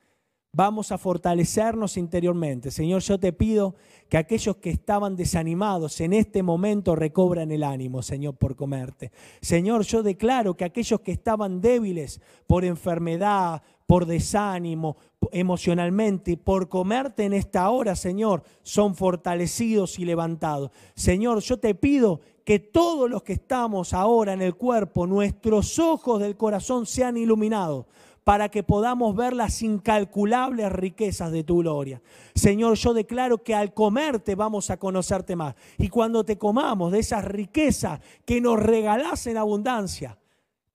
vamos 0.53 0.91
a 0.91 0.97
fortalecernos 0.97 1.97
interiormente. 1.97 2.71
Señor, 2.71 3.01
yo 3.01 3.19
te 3.19 3.31
pido 3.31 3.75
que 4.09 4.17
aquellos 4.17 4.57
que 4.57 4.69
estaban 4.69 5.15
desanimados 5.15 6.01
en 6.01 6.13
este 6.13 6.43
momento 6.43 6.95
recobran 6.95 7.51
el 7.51 7.63
ánimo, 7.63 8.01
Señor, 8.01 8.35
por 8.35 8.55
comerte. 8.55 9.11
Señor, 9.41 9.83
yo 9.83 10.03
declaro 10.03 10.55
que 10.55 10.65
aquellos 10.65 10.99
que 11.01 11.13
estaban 11.13 11.61
débiles 11.61 12.19
por 12.47 12.65
enfermedad, 12.65 13.61
por 13.87 14.05
desánimo, 14.05 14.97
emocionalmente, 15.31 16.37
por 16.37 16.69
comerte 16.69 17.23
en 17.23 17.33
esta 17.33 17.69
hora, 17.69 17.95
Señor, 17.95 18.43
son 18.63 18.95
fortalecidos 18.95 19.99
y 19.99 20.05
levantados. 20.05 20.71
Señor, 20.95 21.41
yo 21.41 21.57
te 21.57 21.75
pido 21.75 22.21
que 22.51 22.59
todos 22.59 23.09
los 23.09 23.23
que 23.23 23.31
estamos 23.31 23.93
ahora 23.93 24.33
en 24.33 24.41
el 24.41 24.55
cuerpo, 24.55 25.07
nuestros 25.07 25.79
ojos 25.79 26.19
del 26.19 26.35
corazón 26.35 26.85
sean 26.85 27.15
iluminados 27.15 27.85
para 28.25 28.49
que 28.49 28.61
podamos 28.61 29.15
ver 29.15 29.31
las 29.31 29.61
incalculables 29.61 30.69
riquezas 30.69 31.31
de 31.31 31.45
tu 31.45 31.59
gloria. 31.59 32.01
Señor, 32.35 32.75
yo 32.75 32.93
declaro 32.93 33.41
que 33.41 33.55
al 33.55 33.73
comerte 33.73 34.35
vamos 34.35 34.69
a 34.69 34.75
conocerte 34.75 35.33
más. 35.33 35.55
Y 35.77 35.87
cuando 35.87 36.25
te 36.25 36.37
comamos 36.37 36.91
de 36.91 36.99
esas 36.99 37.23
riquezas 37.23 38.01
que 38.25 38.41
nos 38.41 38.59
regalás 38.59 39.27
en 39.27 39.37
abundancia, 39.37 40.17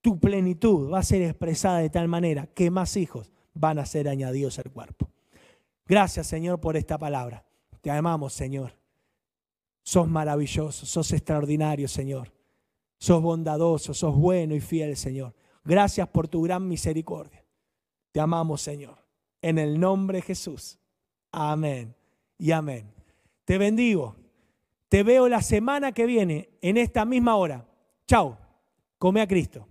tu 0.01 0.19
plenitud 0.19 0.91
va 0.91 1.01
a 1.01 1.03
ser 1.03 1.21
expresada 1.21 1.81
de 1.81 1.91
tal 1.91 2.09
manera 2.09 2.47
que 2.47 2.71
más 2.71 2.97
hijos 2.97 3.31
van 3.53 3.79
a 3.79 3.85
ser 3.85 4.09
añadidos 4.09 4.59
al 4.59 4.71
cuerpo. 4.71 5.11
Gracias, 5.85 6.27
Señor, 6.27 6.59
por 6.59 6.79
esta 6.79 6.97
palabra. 6.97 7.45
Te 7.83 7.91
amamos, 7.91 8.33
Señor. 8.33 8.86
Sos 9.87 10.09
maravilloso, 10.09 10.85
sos 10.85 11.13
extraordinario, 11.13 11.87
Señor. 11.87 12.33
Sos 12.99 13.23
bondadoso, 13.23 13.95
sos 13.95 14.17
bueno 14.17 14.57
y 14.57 14.61
fiel, 14.61 14.97
Señor. 14.97 15.33
Gracias 15.65 16.09
por 16.09 16.27
tu 16.27 16.43
gran 16.43 16.67
misericordia. 16.67 17.45
Te 18.11 18.19
amamos, 18.19 18.63
Señor. 18.63 18.99
En 19.41 19.59
el 19.59 19.79
nombre 19.79 20.19
de 20.19 20.23
Jesús. 20.23 20.81
Amén 21.31 21.95
y 22.37 22.51
amén. 22.51 22.93
Te 23.45 23.59
bendigo. 23.59 24.17
Te 24.89 25.05
veo 25.05 25.29
la 25.29 25.41
semana 25.41 25.93
que 25.93 26.05
viene 26.05 26.51
en 26.63 26.79
esta 26.79 27.05
misma 27.05 27.37
hora. 27.37 27.65
Chao. 28.09 28.37
Come 28.99 29.21
a 29.21 29.29
Cristo. 29.29 29.69